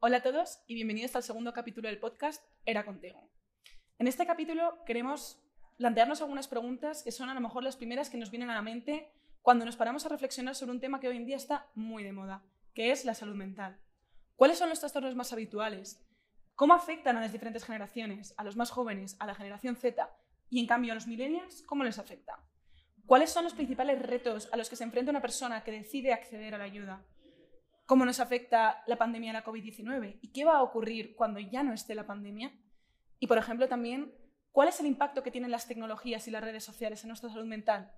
Hola 0.00 0.18
a 0.18 0.22
todos 0.22 0.60
y 0.68 0.74
bienvenidos 0.74 1.16
al 1.16 1.24
segundo 1.24 1.52
capítulo 1.52 1.88
del 1.88 1.98
podcast 1.98 2.44
Era 2.64 2.84
Contigo. 2.84 3.28
En 3.98 4.06
este 4.06 4.26
capítulo 4.26 4.78
queremos 4.86 5.42
plantearnos 5.76 6.20
algunas 6.20 6.46
preguntas 6.46 7.02
que 7.02 7.10
son 7.10 7.30
a 7.30 7.34
lo 7.34 7.40
mejor 7.40 7.64
las 7.64 7.74
primeras 7.74 8.08
que 8.08 8.16
nos 8.16 8.30
vienen 8.30 8.48
a 8.48 8.54
la 8.54 8.62
mente 8.62 9.10
cuando 9.42 9.64
nos 9.64 9.74
paramos 9.74 10.06
a 10.06 10.08
reflexionar 10.08 10.54
sobre 10.54 10.70
un 10.70 10.78
tema 10.78 11.00
que 11.00 11.08
hoy 11.08 11.16
en 11.16 11.26
día 11.26 11.34
está 11.34 11.66
muy 11.74 12.04
de 12.04 12.12
moda, 12.12 12.44
que 12.74 12.92
es 12.92 13.04
la 13.04 13.14
salud 13.14 13.34
mental. 13.34 13.76
¿Cuáles 14.36 14.58
son 14.58 14.68
los 14.68 14.78
trastornos 14.78 15.16
más 15.16 15.32
habituales? 15.32 16.00
¿Cómo 16.54 16.74
afectan 16.74 17.16
a 17.16 17.20
las 17.20 17.32
diferentes 17.32 17.64
generaciones, 17.64 18.34
a 18.36 18.44
los 18.44 18.54
más 18.54 18.70
jóvenes, 18.70 19.16
a 19.18 19.26
la 19.26 19.34
generación 19.34 19.74
Z 19.74 20.08
y 20.48 20.60
en 20.60 20.68
cambio 20.68 20.92
a 20.92 20.94
los 20.94 21.08
millennials? 21.08 21.62
¿Cómo 21.62 21.82
les 21.82 21.98
afecta? 21.98 22.38
¿Cuáles 23.04 23.30
son 23.30 23.42
los 23.42 23.54
principales 23.54 24.00
retos 24.00 24.48
a 24.52 24.56
los 24.56 24.70
que 24.70 24.76
se 24.76 24.84
enfrenta 24.84 25.10
una 25.10 25.22
persona 25.22 25.64
que 25.64 25.72
decide 25.72 26.12
acceder 26.12 26.54
a 26.54 26.58
la 26.58 26.64
ayuda? 26.64 27.04
Cómo 27.88 28.04
nos 28.04 28.20
afecta 28.20 28.82
la 28.86 28.98
pandemia 28.98 29.30
de 29.30 29.38
la 29.38 29.44
COVID-19 29.46 30.18
y 30.20 30.30
qué 30.30 30.44
va 30.44 30.58
a 30.58 30.62
ocurrir 30.62 31.16
cuando 31.16 31.40
ya 31.40 31.62
no 31.62 31.72
esté 31.72 31.94
la 31.94 32.06
pandemia. 32.06 32.52
Y, 33.18 33.26
por 33.26 33.38
ejemplo, 33.38 33.66
también, 33.66 34.14
¿cuál 34.52 34.68
es 34.68 34.78
el 34.78 34.84
impacto 34.84 35.22
que 35.22 35.30
tienen 35.30 35.50
las 35.50 35.66
tecnologías 35.66 36.28
y 36.28 36.30
las 36.30 36.44
redes 36.44 36.62
sociales 36.62 37.02
en 37.02 37.08
nuestra 37.08 37.30
salud 37.30 37.46
mental? 37.46 37.90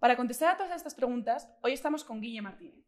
Para 0.00 0.16
contestar 0.16 0.52
a 0.52 0.56
todas 0.56 0.74
estas 0.74 0.96
preguntas, 0.96 1.48
hoy 1.62 1.72
estamos 1.72 2.02
con 2.02 2.20
Guille 2.20 2.42
Martínez. 2.42 2.84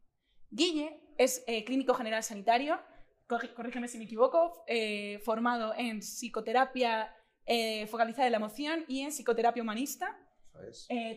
Guille 0.51 1.01
es 1.17 1.45
eh, 1.47 1.65
clínico 1.65 1.95
general 1.95 2.25
sanitario, 2.25 2.81
corrígeme 3.29 3.87
si 3.87 3.97
me 3.97 4.05
equivoco, 4.05 4.65
eh, 4.67 5.21
formado 5.25 5.75
en 5.77 6.01
psicoterapia 6.01 7.15
eh, 7.45 7.87
focalizada 7.87 8.27
en 8.27 8.33
la 8.33 8.39
emoción 8.39 8.85
y 8.89 9.03
en 9.03 9.13
psicoterapia 9.13 9.63
humanista. 9.63 10.19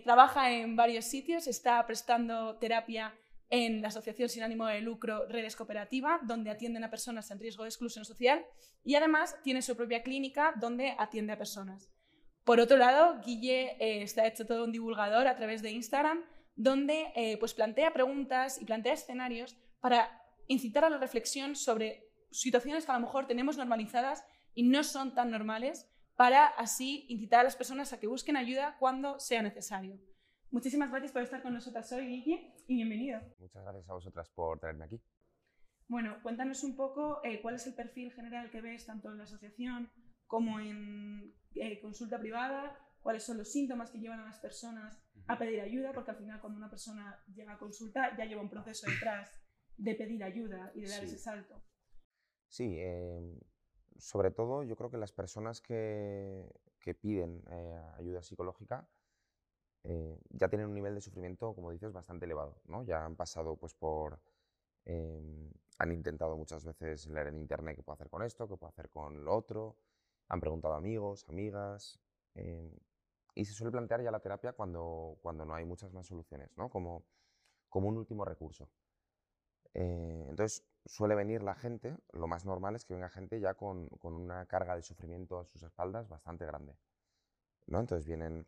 trabaja 0.03 0.51
en 0.51 0.75
varios 0.75 1.05
sitios, 1.05 1.47
está 1.47 1.83
prestando 1.87 2.59
terapia 2.59 3.15
en 3.49 3.81
la 3.81 3.87
Asociación 3.87 4.29
Sin 4.29 4.43
Ánimo 4.43 4.67
de 4.67 4.81
Lucro 4.81 5.27
Redes 5.27 5.55
Cooperativa, 5.55 6.19
donde 6.23 6.51
atienden 6.51 6.83
a 6.83 6.89
personas 6.89 7.31
en 7.31 7.39
riesgo 7.39 7.63
de 7.63 7.69
exclusión 7.69 8.05
social 8.05 8.45
y 8.83 8.95
además 8.95 9.35
tiene 9.43 9.61
su 9.61 9.75
propia 9.75 10.03
clínica 10.03 10.53
donde 10.59 10.95
atiende 10.97 11.33
a 11.33 11.37
personas. 11.37 11.89
Por 12.43 12.59
otro 12.59 12.77
lado, 12.77 13.19
Guille 13.23 13.77
eh, 13.79 14.01
está 14.01 14.25
hecho 14.25 14.45
todo 14.45 14.63
un 14.63 14.71
divulgador 14.71 15.27
a 15.27 15.35
través 15.35 15.61
de 15.61 15.71
Instagram, 15.71 16.23
donde 16.55 17.11
eh, 17.15 17.37
pues 17.37 17.53
plantea 17.53 17.93
preguntas 17.93 18.61
y 18.61 18.65
plantea 18.65 18.93
escenarios 18.93 19.55
para 19.79 20.21
incitar 20.47 20.83
a 20.83 20.89
la 20.89 20.97
reflexión 20.97 21.55
sobre 21.55 22.07
situaciones 22.31 22.85
que 22.85 22.91
a 22.91 22.95
lo 22.95 23.05
mejor 23.05 23.27
tenemos 23.27 23.57
normalizadas 23.57 24.23
y 24.53 24.63
no 24.63 24.83
son 24.83 25.13
tan 25.13 25.31
normales, 25.31 25.87
para 26.15 26.47
así 26.47 27.05
incitar 27.07 27.39
a 27.39 27.43
las 27.43 27.55
personas 27.55 27.93
a 27.93 27.99
que 27.99 28.07
busquen 28.07 28.35
ayuda 28.35 28.75
cuando 28.77 29.19
sea 29.19 29.41
necesario. 29.41 29.97
Muchísimas 30.51 30.89
gracias 30.89 31.11
por 31.11 31.21
estar 31.21 31.43
con 31.43 31.53
nosotras 31.53 31.91
hoy, 31.91 32.07
Guille, 32.07 32.55
y 32.67 32.75
bienvenido. 32.75 33.21
Muchas 33.37 33.63
gracias 33.63 33.87
a 33.87 33.93
vosotras 33.93 34.29
por 34.29 34.59
traerme 34.59 34.85
aquí. 34.85 34.99
Bueno, 35.87 36.17
cuéntanos 36.23 36.63
un 36.63 36.75
poco 36.75 37.21
eh, 37.23 37.39
cuál 37.41 37.55
es 37.55 37.67
el 37.67 37.75
perfil 37.75 38.11
general 38.11 38.49
que 38.49 38.59
ves 38.59 38.87
tanto 38.87 39.11
en 39.11 39.19
la 39.19 39.25
asociación 39.25 39.91
como 40.25 40.59
en 40.59 41.35
eh, 41.53 41.79
consulta 41.81 42.19
privada, 42.19 42.79
cuáles 43.01 43.23
son 43.23 43.37
los 43.37 43.51
síntomas 43.51 43.91
que 43.91 43.99
llevan 43.99 44.21
a 44.21 44.25
las 44.25 44.39
personas 44.39 44.99
a 45.27 45.37
pedir 45.37 45.61
ayuda, 45.61 45.93
porque 45.93 46.11
al 46.11 46.17
final 46.17 46.41
cuando 46.41 46.57
una 46.57 46.69
persona 46.69 47.23
llega 47.27 47.53
a 47.53 47.59
consulta 47.59 48.17
ya 48.17 48.25
lleva 48.25 48.41
un 48.41 48.49
proceso 48.49 48.89
detrás 48.89 49.31
de 49.77 49.93
pedir 49.93 50.23
ayuda 50.23 50.71
y 50.73 50.81
de 50.81 50.89
dar 50.89 51.03
ese 51.03 51.19
salto. 51.19 51.61
Sí, 52.47 52.75
em, 52.79 53.39
sobre 53.97 54.31
todo 54.31 54.63
yo 54.63 54.75
creo 54.75 54.89
que 54.89 54.97
las 54.97 55.11
personas 55.11 55.61
que, 55.61 56.51
que 56.79 56.95
piden 56.95 57.43
eh, 57.51 57.81
ayuda 57.99 58.23
psicológica 58.23 58.89
eh, 59.83 60.17
ya 60.29 60.49
tienen 60.49 60.67
un 60.67 60.73
nivel 60.73 60.95
de 60.95 61.01
sufrimiento, 61.01 61.53
como 61.53 61.71
dices, 61.71 61.93
bastante 61.93 62.25
elevado. 62.25 62.61
¿no? 62.65 62.83
Ya 62.83 63.05
han 63.05 63.15
pasado 63.15 63.55
pues, 63.55 63.73
por... 63.73 64.19
Em, 64.85 65.51
han 65.77 65.91
intentado 65.91 66.35
muchas 66.35 66.65
veces 66.65 67.07
leer 67.07 67.27
en 67.27 67.37
internet 67.37 67.75
qué 67.75 67.83
puedo 67.83 67.93
hacer 67.93 68.09
con 68.09 68.23
esto, 68.23 68.47
qué 68.47 68.57
puedo 68.57 68.69
hacer 68.69 68.89
con 68.89 69.23
lo 69.23 69.35
otro. 69.35 69.77
Han 70.27 70.41
preguntado 70.41 70.73
a 70.73 70.77
amigos, 70.77 71.25
amigas. 71.29 71.99
Em, 72.35 72.71
y 73.35 73.45
se 73.45 73.53
suele 73.53 73.71
plantear 73.71 74.01
ya 74.01 74.11
la 74.11 74.19
terapia 74.19 74.53
cuando, 74.53 75.17
cuando 75.21 75.45
no 75.45 75.55
hay 75.55 75.65
muchas 75.65 75.93
más 75.93 76.07
soluciones, 76.07 76.49
¿no? 76.57 76.69
como, 76.69 77.05
como 77.69 77.87
un 77.87 77.97
último 77.97 78.25
recurso. 78.25 78.69
Eh, 79.73 80.25
entonces 80.29 80.65
suele 80.85 81.15
venir 81.15 81.43
la 81.43 81.55
gente, 81.55 81.95
lo 82.11 82.27
más 82.27 82.45
normal 82.45 82.75
es 82.75 82.85
que 82.85 82.95
venga 82.95 83.09
gente 83.09 83.39
ya 83.39 83.53
con, 83.53 83.87
con 83.99 84.13
una 84.13 84.45
carga 84.47 84.75
de 84.75 84.81
sufrimiento 84.81 85.39
a 85.39 85.45
sus 85.45 85.63
espaldas 85.63 86.09
bastante 86.09 86.45
grande. 86.45 86.75
¿no? 87.67 87.79
Entonces 87.79 88.05
vienen 88.05 88.45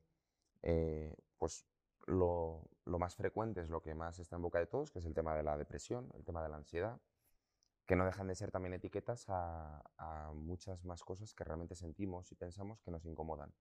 eh, 0.64 1.16
pues 1.38 1.66
lo, 2.08 2.70
más 2.86 3.16
frecuente 3.16 3.62
es 3.62 3.70
lo 3.70 3.82
que 3.82 3.96
más 3.96 4.20
está 4.20 4.36
en 4.36 4.42
boca 4.42 4.60
de 4.60 4.68
todos, 4.68 4.92
que 4.92 5.00
es 5.00 5.06
el 5.06 5.14
tema 5.14 5.36
de 5.36 5.44
la 5.44 5.58
depresión, 5.58 6.12
el 6.16 6.24
tema 6.24 6.44
de 6.44 6.50
la 6.50 6.58
ansiedad, 6.58 7.00
que 7.86 7.96
no 7.96 8.06
dejan 8.06 8.28
de 8.28 8.36
ser 8.36 8.52
también 8.52 8.74
etiquetas 8.74 9.26
a, 9.28 10.32
muchas 10.34 10.84
más 10.86 11.04
cosas 11.04 11.34
que 11.34 11.44
realmente 11.44 11.76
sentimos 11.76 12.32
y 12.32 12.36
pensamos 12.36 12.82
que 12.82 12.92
nos 12.92 13.06
incomodan. 13.06 13.54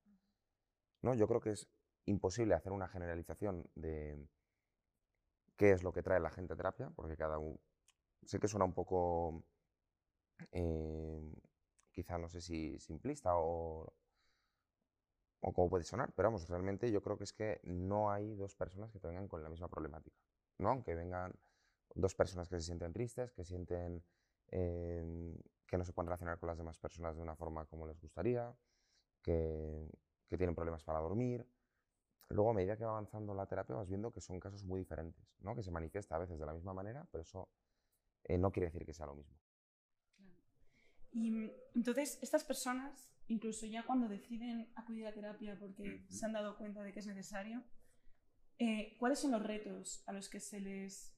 ¿No? 1.03 1.15
Yo 1.15 1.27
creo 1.27 1.41
que 1.41 1.53
es 1.53 1.69
imposible 2.07 2.55
hacer 2.55 2.73
una 2.73 2.89
generalización 2.89 3.69
de 3.75 4.29
qué 5.57 5.73
es 5.73 5.83
lo 5.83 5.93
que 5.93 6.03
trae 6.03 6.21
la 6.21 6.31
gente 6.31 6.55
a 6.55 6.57
terapia, 6.57 6.91
porque 6.95 7.17
cada 7.17 7.39
uno... 7.39 7.59
Sé 8.25 8.39
que 8.39 8.49
suena 8.49 8.67
un 8.67 8.75
poco, 8.75 9.45
eh, 10.53 11.33
quizá 11.91 12.19
no 12.19 12.29
sé 12.29 12.43
si 12.43 12.79
simplista 12.79 13.31
o 13.35 13.95
o 15.41 15.53
cómo 15.53 15.71
puede 15.71 15.85
sonar, 15.85 16.13
pero 16.15 16.29
vamos, 16.29 16.49
realmente 16.49 16.91
yo 16.91 17.03
creo 17.03 17.17
que 17.17 17.25
es 17.25 17.33
que 17.33 17.61
no 17.65 18.11
hay 18.11 18.35
dos 18.35 18.55
personas 18.55 18.93
que 18.93 18.99
vengan 18.99 19.29
con 19.29 19.43
la 19.43 19.49
misma 19.49 19.69
problemática, 19.69 20.17
¿no? 20.59 20.71
Aunque 20.71 20.95
vengan 20.95 21.33
dos 21.95 22.15
personas 22.15 22.49
que 22.49 22.57
se 22.57 22.67
sienten 22.67 22.93
tristes, 22.93 23.33
que 23.33 23.45
sienten 23.45 24.05
em, 24.49 25.35
que 25.67 25.79
no 25.79 25.85
se 25.85 25.93
pueden 25.93 26.09
relacionar 26.09 26.39
con 26.39 26.49
las 26.49 26.59
demás 26.59 26.79
personas 26.79 27.17
de 27.17 27.23
una 27.23 27.37
forma 27.37 27.65
como 27.67 27.87
les 27.87 28.01
gustaría, 28.01 28.53
que, 29.23 29.89
tienen 30.29 30.55
problemas 30.55 30.85
para 30.85 31.01
dormir. 31.01 31.45
Luego, 32.29 32.51
a 32.51 32.55
medida 32.55 32.77
que 32.77 32.85
va 32.85 32.93
avanzando 32.93 33.35
la 33.35 33.47
terapia, 33.47 33.75
vas 33.75 33.89
viendo 33.89 34.13
que 34.13 34.21
son 34.21 34.39
casos 34.39 34.65
muy 34.65 34.79
diferentes, 34.79 35.35
¿no? 35.41 35.57
que 35.57 35.63
se 35.63 35.73
manifiesta 35.73 36.15
a 36.15 36.19
veces 36.19 36.39
de 36.39 36.47
la 36.47 36.53
misma 36.53 36.73
manera, 36.73 37.05
pero 37.11 37.23
eso 37.23 37.49
eh, 38.25 38.39
no 38.39 38.53
quiere 38.53 38.67
decir 38.67 38.87
que 38.87 38.93
sea 38.93 39.07
lo 39.07 39.17
mismo. 39.17 39.37
Y 41.11 41.51
entonces, 41.75 42.19
estas 42.23 42.45
personas 42.45 43.11
incluso 43.31 43.65
ya 43.65 43.85
cuando 43.85 44.09
deciden 44.09 44.69
acudir 44.75 45.07
a 45.07 45.15
terapia 45.15 45.57
porque 45.59 46.05
se 46.09 46.27
han 46.27 46.33
dado 46.33 46.59
cuenta 46.59 46.83
de 46.83 46.93
que 46.93 46.99
es 46.99 47.07
necesario, 47.07 47.63
eh, 48.59 48.97
¿cuáles 48.99 49.21
son 49.21 49.31
los 49.31 49.43
retos 49.43 50.03
a 50.07 50.13
los 50.13 50.29
que 50.29 50.41
se 50.41 50.61
les, 50.61 51.17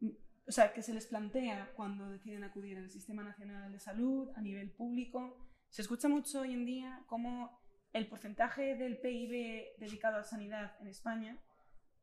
o 0.00 0.50
sea, 0.50 0.72
que 0.72 0.82
se 0.82 0.94
les 0.94 1.06
plantea 1.06 1.72
cuando 1.76 2.08
deciden 2.08 2.42
acudir 2.42 2.78
al 2.78 2.90
Sistema 2.90 3.22
Nacional 3.22 3.70
de 3.70 3.78
Salud 3.78 4.30
a 4.34 4.40
nivel 4.40 4.70
público? 4.70 5.46
Se 5.68 5.82
escucha 5.82 6.08
mucho 6.08 6.40
hoy 6.40 6.54
en 6.54 6.64
día 6.64 7.04
cómo 7.06 7.60
el 7.92 8.08
porcentaje 8.08 8.74
del 8.74 8.98
PIB 8.98 9.78
dedicado 9.78 10.16
a 10.16 10.24
sanidad 10.24 10.74
en 10.80 10.88
España, 10.88 11.38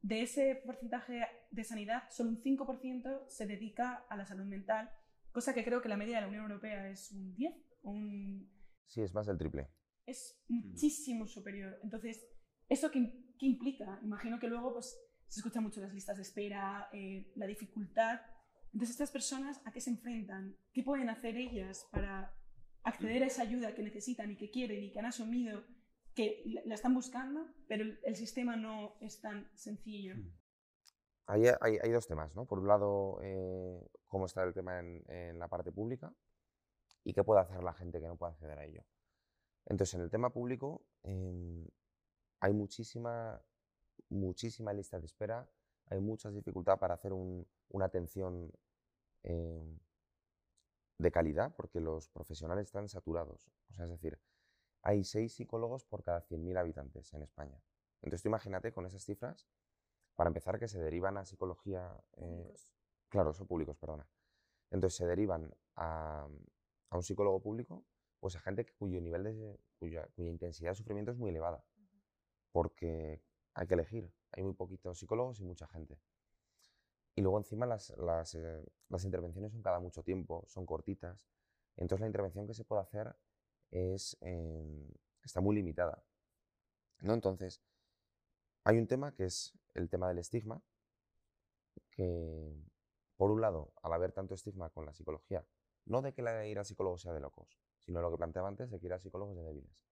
de 0.03 0.21
ese 0.21 0.61
porcentaje 0.63 1.25
de 1.49 1.63
sanidad, 1.63 2.03
solo 2.11 2.29
un 2.29 2.43
5% 2.43 3.29
se 3.29 3.47
dedica 3.47 4.05
a 4.09 4.15
la 4.15 4.25
salud 4.25 4.45
mental, 4.45 4.91
cosa 5.31 5.55
que 5.55 5.63
creo 5.63 5.81
que 5.81 5.89
la 5.89 5.97
media 5.97 6.17
de 6.17 6.21
la 6.21 6.27
Unión 6.27 6.43
Europea 6.43 6.87
es 6.89 7.11
un 7.11 7.33
10 7.33 7.73
un 7.83 8.49
Sí, 8.87 9.01
es 9.01 9.13
más 9.13 9.25
del 9.25 9.37
triple. 9.37 9.69
Es 10.05 10.37
muchísimo 10.47 11.27
superior. 11.27 11.79
Entonces, 11.83 12.27
¿eso 12.69 12.91
qué, 12.91 13.11
qué, 13.39 13.45
implica? 13.45 13.99
Imagino 14.03 14.39
que 14.39 14.47
luego 14.47 14.73
pues, 14.73 14.97
se 15.27 15.39
escuchan 15.39 15.63
mucho 15.63 15.81
las 15.81 15.93
listas 15.93 16.17
de 16.17 16.23
espera, 16.23 16.89
eh, 16.93 17.31
la 17.35 17.47
dificultad. 17.47 18.21
Entonces, 18.73 18.91
estas 18.91 19.11
personas, 19.11 19.61
¿a 19.65 19.71
qué 19.71 19.81
se 19.81 19.91
enfrentan? 19.91 20.55
¿Qué 20.73 20.83
pueden 20.83 21.09
hacer 21.09 21.37
ellas 21.37 21.87
para 21.91 22.35
acceder 22.83 23.23
a 23.23 23.27
esa 23.27 23.43
ayuda 23.43 23.73
que 23.73 23.83
necesitan 23.83 24.31
y 24.31 24.37
que 24.37 24.51
quieren 24.51 24.83
y 24.83 24.91
que 24.91 24.99
han 24.99 25.05
asumido 25.05 25.63
que 26.13 26.43
la 26.65 26.75
están 26.75 26.93
buscando, 26.93 27.47
pero 27.67 27.85
el, 28.03 28.15
sistema 28.15 28.55
no 28.55 28.95
es 29.01 29.21
tan 29.21 29.49
sencillo? 29.55 30.15
Hay, 31.25 31.43
hay, 31.61 31.77
hay, 31.81 31.91
dos 31.91 32.05
temas, 32.05 32.35
¿no? 32.35 32.45
Por 32.45 32.59
un 32.59 32.67
lado, 32.67 33.19
eh, 33.23 33.79
cómo 34.05 34.25
está 34.25 34.43
el 34.43 34.53
tema 34.53 34.79
en, 34.79 35.03
en 35.07 35.39
la 35.39 35.47
parte 35.47 35.71
pública 35.71 36.13
y 37.03 37.13
qué 37.13 37.23
puede 37.23 37.41
hacer 37.41 37.63
la 37.63 37.73
gente 37.73 37.99
que 37.99 38.07
no 38.07 38.15
puede 38.15 38.33
acceder 38.33 38.59
a 38.59 38.65
ello. 38.65 38.83
Entonces, 39.65 39.93
en 39.95 40.01
el 40.01 40.09
tema 40.09 40.31
público 40.31 40.85
em, 41.03 41.67
hay 42.39 42.53
muchísima, 42.53 43.41
muchísima 44.09 44.73
lista 44.73 44.99
de 44.99 45.05
espera, 45.05 45.49
hay 45.87 45.99
mucha 45.99 46.29
dificultad 46.29 46.79
para 46.79 46.95
hacer 46.95 47.13
una 47.13 47.85
atención 47.85 48.51
em, 49.23 49.79
de 50.97 51.11
calidad 51.11 51.53
porque 51.55 51.79
los 51.79 52.09
profesionales 52.09 52.67
están 52.67 52.89
saturados. 52.89 53.51
O 53.69 53.73
sea, 53.73 53.85
es 53.85 53.91
decir, 53.91 54.19
hay 54.81 55.03
seis 55.03 55.33
psicólogos 55.33 55.85
por 55.85 56.03
cada 56.03 56.21
100.000 56.21 56.57
habitantes 56.57 57.13
en 57.13 57.23
España. 57.23 57.61
Entonces, 58.01 58.21
tú 58.21 58.29
imagínate 58.29 58.73
con 58.73 58.85
esas 58.85 59.03
cifras, 59.03 59.47
para 60.15 60.27
empezar, 60.27 60.59
que 60.59 60.67
se 60.67 60.79
derivan 60.79 61.17
a 61.17 61.25
psicología... 61.25 61.97
Eh, 62.17 62.53
claro, 63.09 63.33
son 63.33 63.47
públicos, 63.47 63.77
perdona. 63.77 64.07
Entonces, 64.69 64.97
se 64.97 65.07
derivan 65.07 65.53
a, 65.75 66.27
a 66.93 66.97
un 66.97 67.03
psicólogo 67.03 67.41
público, 67.41 67.83
pues 68.19 68.35
a 68.35 68.39
gente 68.39 68.65
cuyo 68.77 69.01
nivel 69.01 69.23
de, 69.23 69.59
cuya, 69.79 70.07
intensidad 70.17 70.71
de 70.71 70.75
sufrimiento 70.75 71.11
es 71.11 71.17
muy 71.17 71.31
elevada. 71.31 71.63
Porque 72.51 73.21
hay 73.55 73.67
que 73.67 73.73
elegir. 73.73 74.13
Hay 74.31 74.43
muy 74.43 74.53
poquitos 74.53 74.99
psicólogos 74.99 75.39
y 75.39 75.43
mucha 75.43 75.67
gente. 75.67 75.99
Y 77.15 77.21
luego 77.21 77.37
encima 77.39 77.65
las, 77.65 77.89
las, 77.97 78.35
eh, 78.35 78.63
las 78.89 79.03
intervenciones 79.05 79.51
son 79.51 79.61
cada 79.61 79.79
mucho 79.79 80.03
tiempo, 80.03 80.43
son 80.47 80.65
cortitas. 80.65 81.27
Entonces 81.77 82.01
la 82.01 82.07
intervención 82.07 82.45
que 82.45 82.53
se 82.53 82.63
puede 82.63 82.83
hacer 82.83 83.15
es, 83.71 84.15
em, 84.21 84.87
está 85.23 85.41
muy 85.41 85.55
limitada. 85.55 86.03
¿no? 87.01 87.13
Entonces, 87.13 87.61
hay 88.63 88.77
un 88.77 88.87
tema 88.87 89.13
que 89.15 89.25
es 89.25 89.53
el 89.73 89.89
tema 89.89 90.07
del 90.07 90.19
estigma, 90.19 90.61
que 91.91 92.55
por 93.17 93.31
un 93.31 93.41
lado, 93.41 93.73
al 93.81 93.93
haber 93.93 94.11
tanto 94.11 94.35
estigma 94.35 94.69
con 94.69 94.85
la 94.85 94.93
psicología, 94.93 95.45
no 95.85 96.01
de 96.01 96.13
que 96.13 96.21
la 96.21 96.45
ir 96.47 96.57
al 96.59 96.65
psicólogo 96.65 96.97
sea 96.97 97.13
de 97.13 97.19
locos, 97.19 97.59
sino 97.79 98.01
lo 98.01 98.11
que 98.11 98.17
planteaba 98.17 98.47
antes 98.47 98.71
de 98.71 98.79
que 98.79 98.85
ir 98.87 98.93
al 98.93 99.01
psicólogo 99.01 99.31
es 99.31 99.37
de 99.37 99.43
débiles. 99.43 99.85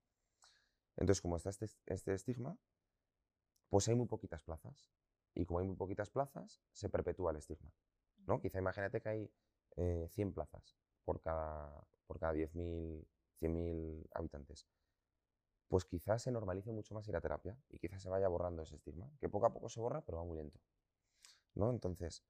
Entonces, 0.98 1.22
como 1.22 1.38
está 1.38 1.50
este, 1.50 1.68
este 1.86 2.14
estigma, 2.14 2.58
pues 3.70 3.88
hay 3.88 3.96
muy 3.96 4.08
poquitas 4.08 4.44
plazas. 4.44 4.92
Y 5.34 5.46
como 5.46 5.60
hay 5.60 5.66
muy 5.66 5.76
poquitas 5.76 6.10
plazas, 6.10 6.62
se 6.74 6.90
perpetúa 6.90 7.32
el 7.32 7.38
estigma. 7.38 7.72
¿no? 8.28 8.42
Quizá 8.42 8.60
imagínate 8.60 9.02
que 9.02 9.10
hay 9.10 9.32
100 9.76 10.28
eh, 10.28 10.32
plazas 10.34 10.78
por 11.06 11.22
cada, 11.22 11.84
por 12.06 12.20
cada 12.20 12.34
10.000, 12.34 13.06
100.000 13.40 14.08
habitantes. 14.14 14.68
Pues 15.68 15.86
quizás 15.86 16.22
se 16.22 16.32
normalice 16.32 16.72
mucho 16.72 16.94
más 16.94 17.08
ir 17.08 17.16
a 17.16 17.22
terapia 17.22 17.58
y 17.70 17.80
quizás 17.80 18.02
se 18.02 18.10
vaya 18.10 18.28
borrando 18.28 18.62
ese 18.64 18.76
estigma, 18.76 19.10
que 19.20 19.30
poco 19.30 19.46
a 19.46 19.54
poco 19.54 19.70
se 19.70 19.80
borra, 19.80 20.02
pero 20.02 20.18
va 20.18 20.26
muy 20.26 20.38
lento. 20.38 20.60
¿no? 21.56 21.70
Entonces, 21.70 22.24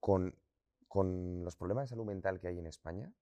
con, 0.00 0.34
con 0.94 1.42
los 1.42 1.56
problemas 1.56 1.82
de 1.82 1.88
salud 1.88 2.04
mental 2.04 2.38
que 2.38 2.46
hay 2.46 2.56
en 2.56 2.68
España, 2.68 3.12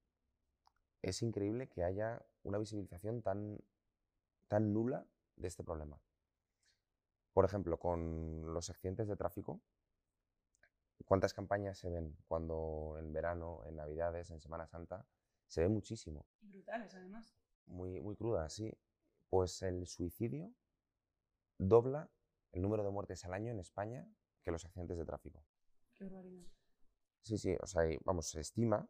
es 1.01 1.23
increíble 1.23 1.71
que 1.71 1.83
haya 1.83 2.23
una 2.43 2.59
visibilización 2.59 3.23
tan, 3.23 3.59
tan 4.47 4.75
nula 4.75 5.07
de 5.37 5.49
este 5.49 5.65
problema. 5.65 5.99
Por 7.33 7.47
ejemplo, 7.47 7.79
con 7.79 8.53
los 8.53 8.69
accidentes 8.69 9.09
de 9.09 9.17
tráfico, 9.17 9.63
¿cuántas 11.07 11.33
campañas 11.33 11.79
se 11.79 11.89
ven 11.89 12.15
cuando 12.29 12.97
en 12.99 13.11
verano, 13.11 13.63
en 13.65 13.77
Navidades, 13.77 14.31
en 14.31 14.43
Semana 14.43 14.67
Santa? 14.67 15.07
Se 15.47 15.63
ve 15.63 15.69
muchísimo. 15.69 16.27
Y 16.43 16.49
brutales, 16.49 16.95
además. 16.95 17.35
Muy, 17.65 18.03
muy 18.03 18.17
crudas, 18.17 18.53
sí. 18.53 18.71
Pues 19.31 19.63
el 19.63 19.87
suicidio 19.87 20.53
dobla 21.57 22.11
el 22.53 22.61
número 22.61 22.85
de 22.85 22.91
muertes 22.91 23.25
al 23.25 23.33
año 23.33 23.51
en 23.51 23.61
España 23.61 24.07
que 24.43 24.51
los 24.51 24.63
accidentes 24.67 24.99
de 24.99 25.07
tráfico. 25.07 25.43
Qué 25.95 26.05
barbaridad. 26.05 26.45
Sí, 27.23 27.39
sí, 27.39 27.57
o 27.61 27.67
sea, 27.67 27.83
vamos, 28.05 28.29
se 28.29 28.41
estima 28.41 28.89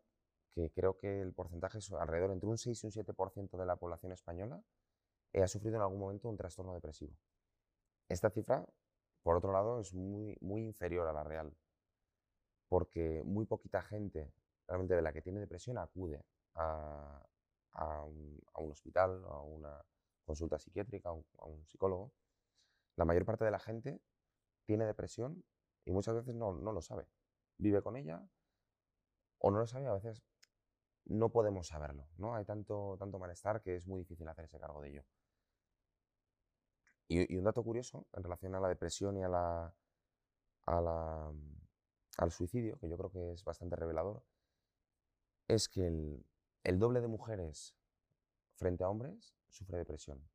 que 0.54 0.70
creo 0.70 0.96
que 0.98 1.20
el 1.20 1.32
porcentaje 1.32 1.78
es 1.78 1.92
alrededor 1.92 2.32
entre 2.32 2.48
un 2.48 2.58
6 2.58 2.82
y 2.82 2.86
un 2.86 2.92
7% 2.92 3.56
de 3.58 3.66
la 3.66 3.76
población 3.76 4.12
española 4.12 4.62
ha 5.40 5.48
sufrido 5.48 5.76
en 5.76 5.82
algún 5.82 6.00
momento 6.00 6.28
un 6.28 6.36
trastorno 6.36 6.74
depresivo. 6.74 7.16
Esta 8.08 8.30
cifra, 8.30 8.66
por 9.22 9.36
otro 9.36 9.52
lado, 9.52 9.80
es 9.80 9.94
muy, 9.94 10.36
muy 10.40 10.62
inferior 10.62 11.06
a 11.08 11.12
la 11.12 11.24
real, 11.24 11.56
porque 12.68 13.22
muy 13.24 13.46
poquita 13.46 13.82
gente 13.82 14.32
realmente 14.66 14.94
de 14.94 15.02
la 15.02 15.12
que 15.12 15.22
tiene 15.22 15.40
depresión 15.40 15.78
acude 15.78 16.24
a, 16.54 17.22
un, 18.04 18.70
hospital, 18.70 19.24
a 19.26 19.40
una 19.40 19.84
consulta 20.24 20.58
psiquiátrica, 20.58 21.08
a 21.08 21.12
un, 21.46 21.66
psicólogo. 21.66 22.12
La 22.96 23.04
mayor 23.04 23.24
parte 23.24 23.44
de 23.44 23.50
la 23.50 23.58
gente 23.58 24.00
tiene 24.66 24.84
depresión 24.84 25.42
y 25.84 25.92
muchas 25.92 26.14
veces 26.14 26.34
no, 26.34 26.52
no 26.52 26.72
lo 26.72 26.82
sabe. 26.82 27.06
Vive 27.58 27.82
con 27.82 27.96
ella 27.96 28.26
o 29.38 29.50
no 29.50 29.58
lo 29.58 29.66
sabe, 29.66 29.86
a 29.86 29.94
veces 29.94 30.22
no 31.04 31.30
podemos 31.30 31.66
saberlo. 31.66 32.08
¿no? 32.16 32.34
Hay 32.34 32.44
tanto, 32.44 32.96
tanto 32.98 33.18
malestar 33.18 33.60
que 33.60 33.76
es 33.76 33.86
muy 33.86 34.00
difícil 34.00 34.28
hacerse 34.28 34.58
cargo 34.58 34.80
de 34.80 34.90
ello. 34.90 35.04
Y, 37.08 37.36
un 37.36 37.44
dato 37.44 37.62
curioso 37.62 38.06
en 38.14 38.22
relación 38.22 38.54
a 38.54 38.60
la 38.60 38.68
depresión 38.68 39.18
y 39.18 39.22
a 39.24 39.28
la, 39.28 39.74
al 40.66 42.30
suicidio, 42.30 42.78
que 42.78 42.88
yo 42.88 42.96
creo 42.96 43.10
que 43.10 43.32
es 43.32 43.44
bastante 43.44 43.76
revelador, 43.76 44.22
es 45.48 45.68
que 45.68 45.86
el, 45.86 46.78
doble 46.78 47.00
de 47.00 47.08
mujeres 47.08 47.74
frente 48.54 48.84
a 48.84 48.88
hombres 48.88 49.34
sufre 49.48 49.76
depresión. 49.76 50.26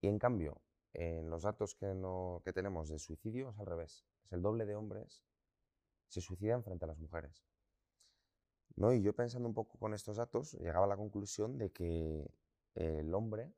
Y 0.00 0.06
en 0.06 0.18
cambio, 0.18 0.62
en 0.94 1.28
los 1.28 1.42
datos 1.42 1.74
que, 1.74 1.94
no, 1.94 2.40
que 2.44 2.52
tenemos 2.52 2.88
de 2.88 2.98
suicidio 2.98 3.50
es 3.50 3.58
al 3.58 3.66
revés. 3.66 4.06
Es 4.24 4.32
el 4.32 4.40
doble 4.40 4.64
de 4.64 4.76
hombres 4.76 5.22
se 6.10 6.20
suicidan 6.20 6.62
frente 6.62 6.84
a 6.84 6.88
las 6.88 6.98
mujeres. 6.98 7.42
¿No? 8.76 8.92
Y 8.92 9.02
yo 9.02 9.14
pensando 9.14 9.48
un 9.48 9.54
poco 9.54 9.78
con 9.78 9.94
estos 9.94 10.16
datos, 10.16 10.52
llegaba 10.54 10.84
a 10.84 10.88
la 10.88 10.96
conclusión 10.96 11.58
de 11.58 11.72
que 11.72 12.30
el 12.74 13.14
hombre 13.14 13.52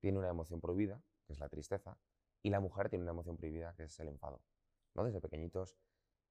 tiene 0.00 0.18
una 0.18 0.28
emoción 0.28 0.60
prohibida, 0.60 1.02
que 1.26 1.32
es 1.32 1.40
la 1.40 1.48
tristeza, 1.48 1.98
y 2.42 2.50
la 2.50 2.60
mujer 2.60 2.88
tiene 2.88 3.02
una 3.02 3.12
emoción 3.12 3.36
prohibida, 3.36 3.74
que 3.74 3.84
es 3.84 4.00
el 4.00 4.08
enfado. 4.08 4.40
¿no? 4.94 5.04
Desde 5.04 5.20
pequeñitos, 5.20 5.76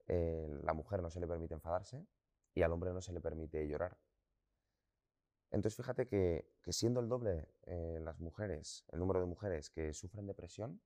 eh, 0.07 0.47
la 0.63 0.73
mujer 0.73 1.01
no 1.01 1.09
se 1.09 1.19
le 1.19 1.27
permite 1.27 1.53
enfadarse 1.53 2.05
y 2.53 2.61
al 2.61 2.71
hombre 2.71 2.93
no 2.93 3.01
se 3.01 3.13
le 3.13 3.21
permite 3.21 3.67
llorar. 3.67 3.97
Entonces 5.51 5.77
fíjate 5.77 6.07
que, 6.07 6.49
siendo 6.67 6.99
el 6.99 7.07
doble 7.07 7.47
eh, 7.63 7.99
las 8.01 8.19
mujeres, 8.19 8.85
el 8.91 8.99
número 8.99 9.19
de 9.19 9.25
mujeres 9.25 9.69
que 9.69 9.93
sufren 9.93 10.27
depresión, 10.27 10.81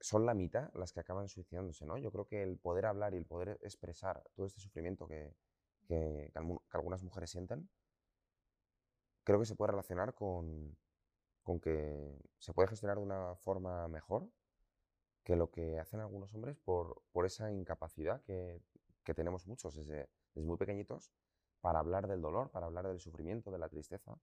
son 0.00 0.26
la 0.26 0.34
mitad 0.34 0.70
las 0.74 0.92
que 0.92 1.00
acaban 1.00 1.28
suicidándose, 1.28 1.86
¿no? 1.86 1.98
Yo 1.98 2.10
creo 2.12 2.26
que 2.26 2.42
el 2.42 2.58
poder 2.58 2.86
hablar 2.86 3.14
y 3.14 3.16
el 3.16 3.26
poder 3.26 3.58
expresar 3.62 4.22
todo 4.34 4.46
este 4.46 4.60
sufrimiento 4.60 5.06
que, 5.08 5.34
que 5.86 6.32
algunas 6.70 7.02
mujeres 7.02 7.30
sienten 7.30 7.68
creo 9.28 9.40
que 9.40 9.44
se 9.44 9.56
puede 9.56 9.72
relacionar 9.72 10.14
con, 10.14 10.74
que 11.60 12.18
se 12.38 12.54
puede 12.54 12.68
gestionar 12.68 12.96
de 12.96 13.02
una 13.02 13.34
forma 13.36 13.86
mejor 13.86 14.26
que 15.22 15.36
lo 15.36 15.50
que 15.50 15.78
hacen 15.78 16.00
algunos 16.00 16.32
hombres 16.32 16.56
por, 16.56 17.02
esa 17.26 17.52
incapacidad 17.52 18.22
que, 18.22 18.62
tenemos 19.14 19.46
muchos 19.46 19.74
desde, 19.74 20.08
muy 20.34 20.56
pequeñitos 20.56 21.12
para 21.60 21.78
hablar 21.78 22.06
del 22.06 22.22
dolor, 22.22 22.50
para 22.50 22.66
hablar 22.66 22.88
del 22.88 23.00
sufrimiento, 23.00 23.50
de 23.50 23.58
la 23.58 23.68
tristeza, 23.68 24.18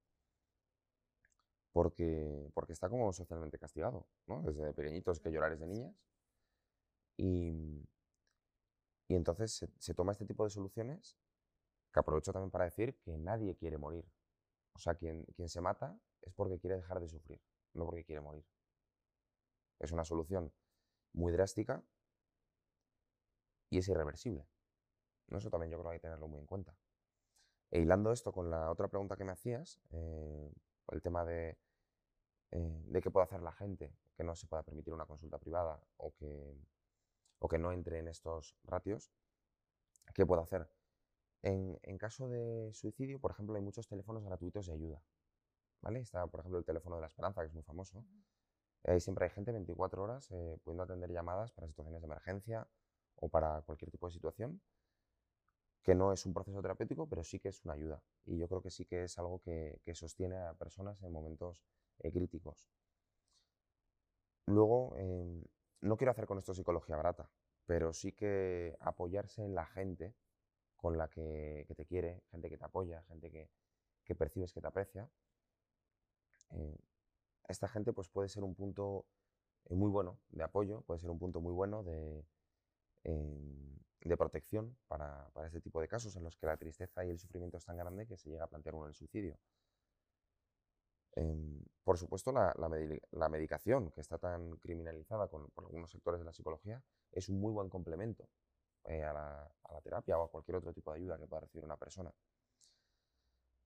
porque, 1.76 2.50
porque 2.54 2.72
está 2.72 2.88
como 2.88 3.12
socialmente 3.12 3.60
castigado, 3.60 4.08
¿no? 4.28 4.42
Desde 4.44 4.74
pequeñitos 4.74 5.20
que 5.20 5.30
llorar 5.30 5.52
es 5.52 5.60
de 5.60 5.68
niñas. 5.68 5.94
Y, 7.18 7.86
y 9.10 9.16
entonces 9.16 9.52
se, 9.52 9.68
se 9.78 9.94
toma 9.94 10.14
este 10.14 10.26
tipo 10.26 10.46
de 10.46 10.52
soluciones 10.52 11.18
que 11.92 12.00
aprovecho 12.00 12.32
también 12.32 12.50
para 12.50 12.64
decir 12.64 12.98
que 13.02 13.18
nadie 13.18 13.58
quiere 13.58 13.78
morir. 13.78 14.10
O 14.72 14.80
sea, 14.80 14.96
quien, 14.96 15.26
se 15.48 15.60
mata 15.60 16.00
es 16.22 16.34
porque 16.34 16.60
quiere 16.60 16.78
dejar 16.78 17.02
de 17.02 17.10
sufrir, 17.10 17.42
no 17.74 17.84
porque 17.84 18.06
quiere 18.06 18.22
morir. 18.22 18.46
Es 19.78 19.92
una 19.92 20.06
solución 20.06 20.54
muy 21.12 21.34
drástica 21.34 21.84
y 23.70 23.80
es 23.80 23.88
irreversible. 23.90 24.48
Eso 25.28 25.50
también 25.50 25.74
yo 25.74 25.78
creo 25.78 25.90
que 25.90 25.96
hay 25.96 26.00
que 26.00 26.08
tenerlo 26.08 26.30
muy 26.30 26.40
en 26.40 26.46
cuenta. 26.46 26.74
E 27.70 27.82
hilando 27.82 28.14
esto 28.14 28.32
con 28.32 28.50
la 28.50 28.72
otra 28.72 28.88
pregunta 28.88 29.18
que 29.18 29.26
me 29.26 29.34
hacías, 29.34 29.82
eh, 29.92 30.54
el 30.92 31.02
tema 31.02 31.26
de, 31.26 31.58
eh, 32.52 32.84
de 32.88 33.02
qué 33.02 33.12
puede 33.12 33.26
hacer 33.26 33.42
la 33.42 33.52
gente 33.52 33.94
que 34.16 34.24
no 34.24 34.36
se 34.36 34.48
pueda 34.48 34.64
permitir 34.64 34.94
una 34.94 35.06
consulta 35.06 35.38
privada 35.38 35.80
o 35.98 36.14
que, 36.14 36.58
o 37.40 37.48
que 37.48 37.58
no 37.58 37.72
entre 37.72 38.00
en 38.00 38.08
estos 38.08 38.56
ratios, 38.64 39.12
¿qué 40.14 40.26
puede 40.26 40.42
hacer? 40.42 40.70
En, 41.42 41.98
caso 42.00 42.28
de 42.28 42.74
suicidio, 42.74 43.20
por 43.20 43.32
ejemplo, 43.32 43.56
hay 43.56 43.62
muchos 43.62 43.88
teléfonos 43.88 44.24
gratuitos 44.24 44.66
de 44.66 44.74
ayuda. 44.74 45.02
¿vale? 45.82 46.00
Está, 46.00 46.26
por 46.26 46.40
ejemplo, 46.40 46.58
el 46.58 46.66
teléfono 46.66 46.96
de 46.96 47.02
la 47.02 47.08
esperanza, 47.08 47.42
que 47.42 47.48
es 47.48 47.54
muy 47.54 47.62
famoso. 47.62 48.04
Eh, 48.84 49.00
siempre 49.00 49.26
hay 49.26 49.32
gente 49.32 49.52
24 49.52 50.02
horas 50.02 50.32
eh, 50.32 50.58
pudiendo 50.64 50.84
atender 50.84 51.12
llamadas 51.12 51.52
para 51.52 51.68
situaciones 51.68 52.02
de 52.02 52.06
emergencia 52.06 52.68
o 53.18 53.30
para 53.30 53.62
cualquier 53.62 53.92
tipo 53.92 54.08
de 54.08 54.14
situación, 54.14 54.62
que 55.84 55.94
no 55.94 56.12
es 56.12 56.26
un 56.26 56.34
proceso 56.34 56.62
terapéutico, 56.64 57.08
pero 57.08 57.24
sí 57.24 57.40
que 57.40 57.50
es 57.50 57.64
una 57.64 57.76
ayuda. 57.76 58.02
Y 58.26 58.40
yo 58.40 58.48
creo 58.48 58.62
que 58.64 58.72
sí 58.72 58.86
que 58.86 59.04
es 59.04 59.18
algo 59.20 59.40
que, 59.40 59.80
sostiene 59.94 60.38
a 60.38 60.56
personas 60.56 61.02
en 61.04 61.12
momentos 61.12 61.64
eh, 62.00 62.12
críticos. 62.12 62.70
Luego, 64.48 64.96
em, 64.98 65.44
no 65.82 65.98
quiero 65.98 66.12
hacer 66.12 66.26
con 66.26 66.38
esto 66.38 66.54
psicología 66.54 66.96
barata, 66.96 67.30
pero 67.66 67.94
sí 67.94 68.12
que 68.12 68.76
apoyarse 68.80 69.44
en 69.44 69.56
la 69.56 69.66
gente 69.66 70.16
con 70.76 70.98
la 70.98 71.10
que, 71.10 71.66
te 71.76 71.86
quiere, 71.86 72.22
gente 72.30 72.50
que 72.50 72.58
te 72.58 72.66
apoya, 72.66 73.02
gente 73.04 73.32
que, 73.32 74.16
percibes 74.16 74.54
que 74.54 74.62
te 74.62 74.68
aprecia. 74.68 75.10
Eh, 76.52 76.78
esta 77.48 77.68
gente 77.68 77.94
pues, 77.94 78.08
puede 78.10 78.30
ser 78.30 78.44
un 78.44 78.56
punto 78.56 79.06
eh, 79.66 79.76
muy 79.76 79.90
bueno 79.90 80.20
de 80.30 80.44
apoyo, 80.44 80.82
puede 80.82 81.00
ser 81.00 81.10
un 81.10 81.20
punto 81.20 81.42
muy 81.42 81.54
bueno 81.54 81.84
de, 81.84 82.26
em, 83.04 83.80
protección 84.18 84.78
para, 84.88 85.30
para, 85.34 85.48
este 85.48 85.60
tipo 85.60 85.82
de 85.82 85.88
casos 85.88 86.16
en 86.16 86.24
los 86.24 86.38
que 86.38 86.46
la 86.46 86.58
tristeza 86.58 87.04
y 87.04 87.10
el 87.10 87.18
sufrimiento 87.18 87.58
es 87.58 87.66
tan 87.66 87.78
grande 87.78 88.06
que 88.06 88.16
se 88.18 88.30
llega 88.30 88.44
a 88.44 88.48
plantear 88.48 88.76
uno 88.76 88.88
el 88.88 88.94
suicidio. 88.94 89.40
Em, 91.16 91.64
por 91.84 91.98
supuesto, 91.98 92.32
la, 92.32 92.54
la, 92.58 93.30
medicación, 93.30 93.92
que 93.92 94.02
está 94.02 94.18
tan 94.18 94.58
criminalizada 94.58 95.28
con, 95.28 95.50
por 95.52 95.66
algunos 95.66 95.92
sectores 95.92 96.20
de 96.20 96.26
la 96.26 96.34
psicología, 96.34 96.84
es 97.12 97.30
un 97.30 97.40
muy 97.40 97.54
buen 97.54 97.70
complemento 97.70 98.28
eh, 98.86 99.04
a, 99.04 99.14
la, 99.14 99.82
terapia 99.84 100.18
o 100.18 100.24
a 100.24 100.32
cualquier 100.32 100.58
otro 100.58 100.74
tipo 100.74 100.92
de 100.92 100.98
ayuda 100.98 101.18
que 101.18 101.28
pueda 101.28 101.42
recibir 101.42 101.64
una 101.64 101.78
persona. 101.78 102.12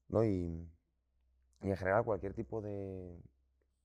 ¿no? 0.10 0.24
Y, 0.24 0.70
en 1.62 1.75
general 1.75 2.06
cualquier 2.06 2.34
tipo 2.34 2.62
de, 2.62 3.22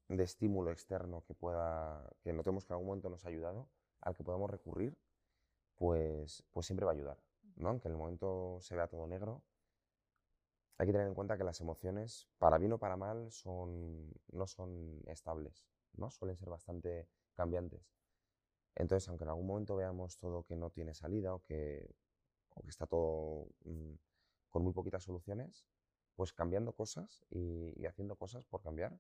de 0.09 0.23
estímulo 0.23 0.71
externo 0.71 1.25
que 1.27 1.35
pueda, 1.35 2.09
que 2.23 2.33
notemos 2.33 2.65
que 2.65 2.73
en 2.73 2.75
algún 2.75 2.89
momento 2.89 3.09
nos 3.09 3.25
ha 3.25 3.29
ayudado, 3.29 3.69
al 4.01 4.15
que 4.15 4.25
podamos 4.25 4.51
recurrir, 4.51 4.97
pues, 5.77 6.45
pues 6.53 6.67
siempre 6.67 6.87
va 6.87 6.93
a 6.93 6.95
ayudar. 6.95 7.19
¿no? 7.57 7.69
Aunque 7.69 7.89
en 7.89 7.93
el 7.93 7.99
momento 7.99 8.59
se 8.61 8.77
vea 8.77 8.89
todo 8.89 9.07
negro, 9.07 9.43
hay 10.79 10.87
que 10.87 10.93
tener 10.93 11.07
en 11.07 11.15
cuenta 11.15 11.37
que 11.39 11.45
las 11.45 11.61
emociones, 11.61 12.29
para 12.39 12.59
bien 12.59 12.73
o 12.73 12.79
para 12.79 12.97
mal, 12.97 13.31
son, 13.31 14.13
no 14.33 14.47
son 14.47 15.03
estables, 15.07 15.67
¿no? 15.95 16.11
suelen 16.11 16.37
ser 16.37 16.51
bastante 16.51 17.09
cambiantes. 17.35 17.95
Entonces, 18.75 19.09
aunque 19.09 19.25
en 19.25 19.31
algún 19.31 19.47
momento 19.47 19.77
veamos 19.77 20.19
todo 20.19 20.45
que 20.45 20.57
no 20.57 20.71
tiene 20.71 20.95
salida 20.95 21.35
o 21.35 21.43
que, 21.43 21.95
que 22.63 22.69
está 22.69 22.87
todo 22.87 23.49
mm, 23.65 23.95
con 24.51 24.63
muy 24.63 24.73
poquitas 24.73 25.05
soluciones, 25.05 25.67
pues 26.17 26.33
cambiando 26.33 26.73
cosas 26.73 27.25
y, 27.31 27.87
haciendo 27.87 28.17
cosas 28.17 28.45
por 28.47 28.63
cambiar, 28.63 28.99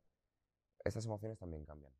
estas 0.84 1.06
emociones 1.06 1.38
también 1.38 1.64
cambian. 1.64 1.92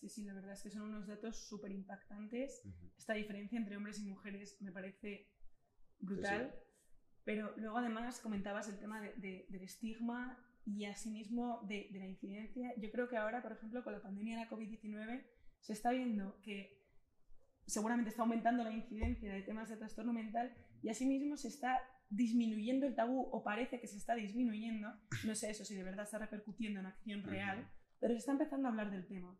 Sí, 0.00 0.08
sí, 0.08 0.24
la 0.24 0.34
verdad 0.34 0.52
es 0.52 0.62
que 0.62 0.70
son 0.70 0.82
unos 0.82 1.06
datos 1.06 1.36
súper 1.36 1.72
impactantes. 1.72 2.62
Esta 2.96 3.14
diferencia 3.14 3.58
entre 3.58 3.76
hombres 3.76 3.98
y 3.98 4.04
mujeres 4.04 4.56
me 4.60 4.70
parece 4.70 5.28
brutal. 5.98 6.54
Pero 7.26 7.52
luego 7.56 7.78
además 7.78 8.20
comentabas 8.20 8.68
el 8.68 8.78
tema 8.78 9.00
del 9.00 9.62
estigma 9.62 10.38
y 10.64 10.84
asimismo 10.84 11.60
de, 11.66 11.88
de 11.90 11.98
la 11.98 12.06
incidencia. 12.06 12.72
Yo 12.78 12.88
creo 12.92 13.08
que 13.08 13.16
ahora, 13.16 13.42
por 13.42 13.52
ejemplo, 13.52 13.82
con 13.82 13.92
la 13.92 14.00
pandemia 14.00 14.38
de 14.38 14.44
la 14.44 14.50
COVID-19, 14.50 15.26
se 15.60 15.72
está 15.72 15.90
viendo 15.90 16.40
que 16.42 16.86
seguramente 17.66 18.10
está 18.10 18.22
aumentando 18.22 18.62
la 18.62 18.70
incidencia 18.70 19.32
de 19.34 19.42
temas 19.42 19.68
de 19.68 19.76
trastorno 19.76 20.12
mental 20.12 20.54
y 20.82 20.88
asimismo 20.88 21.36
se 21.36 21.48
está 21.48 21.80
disminuyendo 22.08 22.86
el 22.86 22.94
tabú 22.94 23.28
o 23.32 23.42
parece 23.42 23.80
que 23.80 23.88
se 23.88 23.96
está 23.96 24.14
disminuyendo. 24.14 24.88
No 25.24 25.34
sé 25.34 25.50
eso 25.50 25.64
si 25.64 25.74
de 25.74 25.82
verdad 25.82 26.04
está 26.04 26.18
repercutiendo 26.18 26.78
en 26.78 26.86
acción 26.86 27.24
real, 27.24 27.68
pero 27.98 28.14
se 28.14 28.18
está 28.18 28.30
empezando 28.30 28.68
a 28.68 28.70
hablar 28.70 28.92
del 28.92 29.08
tema. 29.08 29.36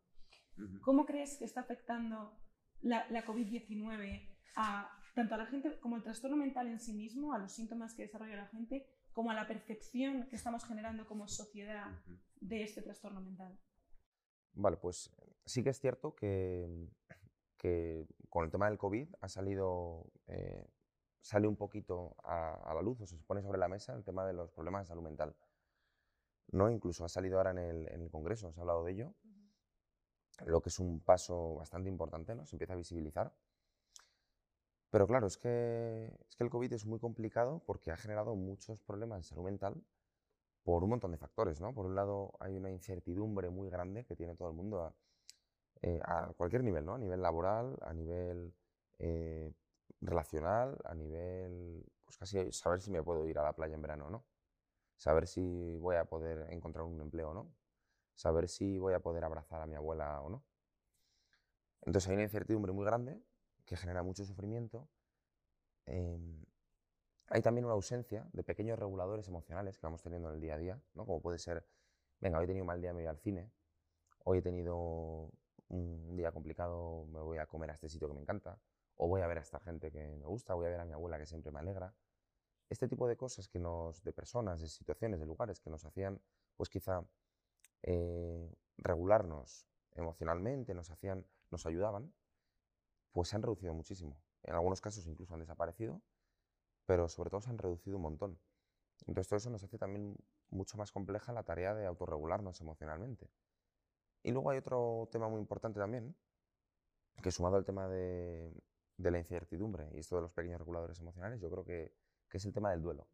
¿Cómo 0.83 1.07
crees 1.07 1.37
que 1.38 1.45
está 1.45 1.61
afectando 1.61 2.37
la, 2.81 3.07
la 3.11 3.25
COVID-19 3.25 4.37
a 4.57 4.90
tanto 5.17 5.35
a 5.35 5.39
la 5.39 5.47
gente 5.47 5.81
como 5.81 5.97
al 5.97 6.03
trastorno 6.03 6.37
mental 6.37 6.67
en 6.69 6.79
sí 6.79 6.93
mismo, 6.93 7.33
a 7.33 7.39
los 7.39 7.51
síntomas 7.51 7.95
que 7.95 8.03
desarrolla 8.03 8.37
la 8.37 8.49
gente, 8.49 8.87
como 9.15 9.31
a 9.31 9.35
la 9.35 9.49
percepción 9.49 10.29
que 10.29 10.37
estamos 10.37 10.63
generando 10.67 11.07
como 11.07 11.27
sociedad 11.27 11.87
de 12.39 12.63
este 12.63 12.83
trastorno 12.83 13.23
mental. 13.23 13.59
Vale, 14.53 14.77
pues 14.77 15.11
sí 15.47 15.65
que 15.65 15.71
es 15.71 15.81
cierto 15.81 16.15
que, 16.15 16.69
que 17.57 18.07
con 18.29 18.45
el 18.45 18.51
tema 18.51 18.69
del 18.69 18.77
COVID 18.77 19.09
ha 19.23 19.29
salido, 19.31 20.05
eh, 20.27 20.69
sale 21.23 21.49
un 21.49 21.57
poquito 21.57 22.15
a, 22.23 22.75
la 22.75 22.83
luz 22.83 23.01
o 23.01 23.07
se 23.07 23.17
pone 23.17 23.41
sobre 23.41 23.59
la 23.59 23.69
mesa 23.69 23.95
el 23.95 24.05
tema 24.05 24.27
de 24.27 24.35
los 24.35 24.51
problemas 24.51 24.83
de 24.83 24.89
salud 24.89 25.03
mental. 25.03 25.35
¿no? 26.53 26.71
Incluso 26.71 27.07
ha 27.07 27.09
salido 27.09 27.39
ahora 27.39 27.53
en 27.53 27.59
el, 27.59 27.89
en 27.91 28.03
el 28.03 28.11
Congreso, 28.11 28.53
se 28.53 28.61
ha 28.61 28.65
hablado 28.65 28.85
de 28.85 28.93
ello, 28.93 29.15
lo 30.45 30.61
que 30.61 30.69
es 30.69 30.79
un 30.79 31.01
paso 31.01 31.55
bastante 31.55 31.89
importante, 31.89 32.35
¿no? 32.35 32.45
se 32.45 32.57
empieza 32.57 32.75
a 32.75 32.77
visibilizar. 32.77 33.35
Pero 34.90 35.07
claro, 35.07 35.26
es 35.26 35.37
que, 35.37 36.12
es 36.28 36.37
que 36.37 36.45
el 36.45 36.50
COVID 36.50 36.73
es 36.73 36.87
muy 36.87 36.99
complicado 36.99 37.62
porque 37.66 37.90
ha 37.90 37.97
generado 37.97 38.35
muchos 38.35 38.81
problemas 38.81 39.19
de 39.19 39.25
salud 39.25 39.45
mental 39.45 39.83
por 40.62 40.83
un 40.83 40.90
montón 40.90 41.12
de 41.12 41.19
factores. 41.19 41.61
¿no? 41.61 41.73
Por 41.73 41.87
un 41.87 41.95
lado, 41.95 42.33
hay 42.40 42.57
una 42.57 42.71
incertidumbre 42.71 43.50
muy 43.50 43.71
grande 43.71 44.05
que 44.05 44.16
tiene 44.16 44.35
todo 44.35 44.49
el 44.49 44.55
mundo 44.55 44.83
a, 44.83 44.95
eh, 45.83 46.00
cualquier 46.37 46.64
nivel, 46.64 46.85
¿no? 46.85 46.95
a 46.95 46.99
nivel 46.99 47.23
laboral, 47.23 47.76
a 47.83 47.93
nivel 47.93 48.55
eh, 48.99 49.52
relacional, 50.00 50.78
a 50.85 50.95
nivel, 50.95 51.85
pues 52.05 52.16
casi 52.16 52.50
saber 52.52 52.81
si 52.81 52.90
me 52.90 53.02
puedo 53.02 53.26
ir 53.28 53.38
a 53.38 53.43
la 53.43 53.52
playa 53.52 53.75
en 53.75 53.83
verano 53.83 54.07
o 54.07 54.11
no, 54.11 54.25
saber 54.97 55.26
si 55.26 55.76
voy 55.78 55.97
a 55.97 56.05
poder 56.05 56.52
encontrar 56.52 56.85
un 56.85 57.00
empleo 57.00 57.31
o 57.31 57.35
no, 57.35 57.52
saber 58.14 58.49
si 58.49 58.78
voy 58.78 58.95
a 58.95 59.00
poder 59.00 59.25
abrazar 59.25 59.61
a 59.61 59.66
mi 59.66 59.75
abuela 59.75 60.21
o 60.23 60.31
no. 60.31 60.45
Entonces 61.83 62.09
hay 62.09 62.14
una 62.14 62.25
incertidumbre 62.25 62.73
muy 62.73 62.85
grande 62.85 63.23
que 63.67 63.77
genera 63.77 64.03
mucho 64.03 64.25
sufrimiento. 64.25 64.89
Em, 65.85 66.45
hay 67.29 67.43
también 67.43 67.65
una 67.65 67.75
ausencia 67.75 68.29
de 68.33 68.43
pequeños 68.45 68.79
reguladores 68.79 69.29
emocionales 69.29 69.79
que 69.79 69.87
vamos 69.87 70.03
teniendo 70.03 70.29
en 70.29 70.37
el 70.37 70.41
día 70.41 70.55
a 70.55 70.59
día, 70.59 70.83
¿no? 70.95 71.05
como 71.05 71.21
puede 71.21 71.39
ser, 71.39 71.67
venga, 72.21 72.39
hoy 72.39 72.45
he 72.45 72.47
tenido 72.47 72.63
un 72.63 72.69
mal 72.69 72.81
día, 72.81 72.93
me 72.93 73.01
voy 73.01 73.07
al 73.07 73.19
cine, 73.19 73.51
hoy 74.25 74.39
he 74.39 74.43
tenido 74.43 75.31
un 75.69 76.17
día 76.17 76.31
complicado, 76.31 77.07
me 77.07 77.21
voy 77.21 77.39
a 77.39 77.47
comer 77.47 77.71
a 77.71 77.75
este 77.75 77.89
sitio 77.89 78.09
que 78.09 78.15
me 78.15 78.21
encanta, 78.21 78.59
o 78.95 79.09
voy 79.09 79.23
a 79.23 79.27
ver 79.27 79.39
a 79.39 79.41
esta 79.41 79.59
gente 79.61 79.91
que 79.91 80.17
me 80.17 80.27
gusta, 80.27 80.55
voy 80.55 80.67
a 80.67 80.71
ver 80.71 80.81
a 80.81 80.85
mi 80.85 80.93
abuela 80.93 81.19
que 81.19 81.27
siempre 81.27 81.51
me 81.51 81.59
alegra. 81.59 81.95
Este 82.69 82.89
tipo 82.89 83.07
de 83.07 83.17
cosas 83.17 83.49
que 83.49 83.59
nos, 83.59 84.03
de 84.03 84.13
personas, 84.13 84.61
de 84.61 84.69
situaciones, 84.69 85.21
de 85.21 85.27
lugares 85.27 85.61
que 85.61 85.71
nos 85.71 85.85
hacían, 85.85 86.21
pues 86.57 86.69
quizá 86.69 87.05
eh, 87.83 88.53
regularnos 88.79 89.69
emocionalmente, 89.95 90.75
nos 90.75 90.91
hacían, 90.91 91.27
nos 91.51 91.67
ayudaban, 91.67 92.13
pues 93.13 93.29
se 93.29 93.37
han 93.37 93.43
reducido 93.43 93.75
muchísimo. 93.75 94.21
En 94.43 94.55
algunos 94.55 94.81
casos 94.81 95.07
incluso 95.07 95.35
han 95.35 95.41
desaparecido, 95.41 96.03
pero 96.87 97.09
sobre 97.09 97.31
todo 97.31 97.41
se 97.41 97.51
han 97.51 97.59
reducido 97.59 97.97
un 97.97 98.03
montón. 98.03 98.39
Entonces 99.07 99.29
todo 99.29 99.39
eso 99.39 99.51
nos 99.51 99.63
hace 99.63 99.79
también 99.79 100.17
mucho 100.51 100.79
más 100.79 100.93
compleja 100.93 101.33
la 101.33 101.43
tarea 101.43 101.75
de 101.75 101.87
autorregularnos 101.87 102.61
emocionalmente. 102.61 103.29
Y 104.23 104.33
luego 104.33 104.51
hay 104.51 104.59
otro 104.59 105.09
tema 105.13 105.29
muy 105.29 105.41
importante 105.41 105.79
también, 105.79 106.17
que 107.23 107.31
sumado 107.31 107.57
al 107.57 107.65
tema 107.65 107.89
de, 107.89 108.53
la 108.99 109.19
incertidumbre 109.19 109.89
y 109.95 109.99
esto 109.99 110.17
de 110.17 110.23
los 110.23 110.33
pequeños 110.33 110.59
reguladores 110.59 110.99
emocionales, 111.01 111.41
yo 111.41 111.51
creo 111.51 111.65
que, 111.65 111.95
es 112.33 112.45
el 112.45 112.53
tema 112.53 112.71
del 112.71 112.83
duelo. 112.83 113.09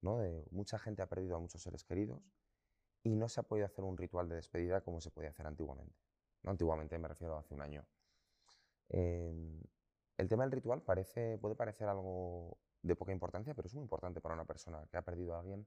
¿no? 0.00 0.18
Mucha 0.50 0.78
gente 0.78 1.02
ha 1.02 1.08
perdido 1.08 1.36
a 1.36 1.38
muchos 1.38 1.60
seres 1.60 1.84
queridos 1.84 2.22
y 3.02 3.14
no 3.14 3.28
se 3.28 3.40
ha 3.40 3.42
podido 3.42 3.66
hacer 3.66 3.84
un 3.84 3.98
ritual 3.98 4.30
de 4.30 4.36
despedida 4.36 4.80
como 4.80 5.00
se 5.00 5.10
podía 5.10 5.28
hacer 5.28 5.46
antiguamente. 5.46 5.94
¿no? 6.42 6.52
Antiguamente 6.52 6.98
me 6.98 7.08
refiero 7.08 7.36
a 7.36 7.40
hace 7.40 7.52
un 7.52 7.60
año. 7.60 7.84
Em, 8.88 9.62
el 10.16 10.28
tema 10.28 10.44
del 10.44 10.52
ritual 10.52 10.82
parece, 10.82 11.38
puede 11.38 11.54
parecer 11.54 11.88
algo 11.88 12.58
de 12.82 12.96
poca 12.96 13.12
importancia, 13.12 13.54
pero 13.54 13.66
es 13.66 13.74
muy 13.74 13.82
importante 13.82 14.20
para 14.20 14.34
una 14.34 14.44
persona 14.44 14.86
que 14.90 14.96
ha 14.96 15.02
perdido 15.02 15.34
a 15.34 15.40
alguien 15.40 15.66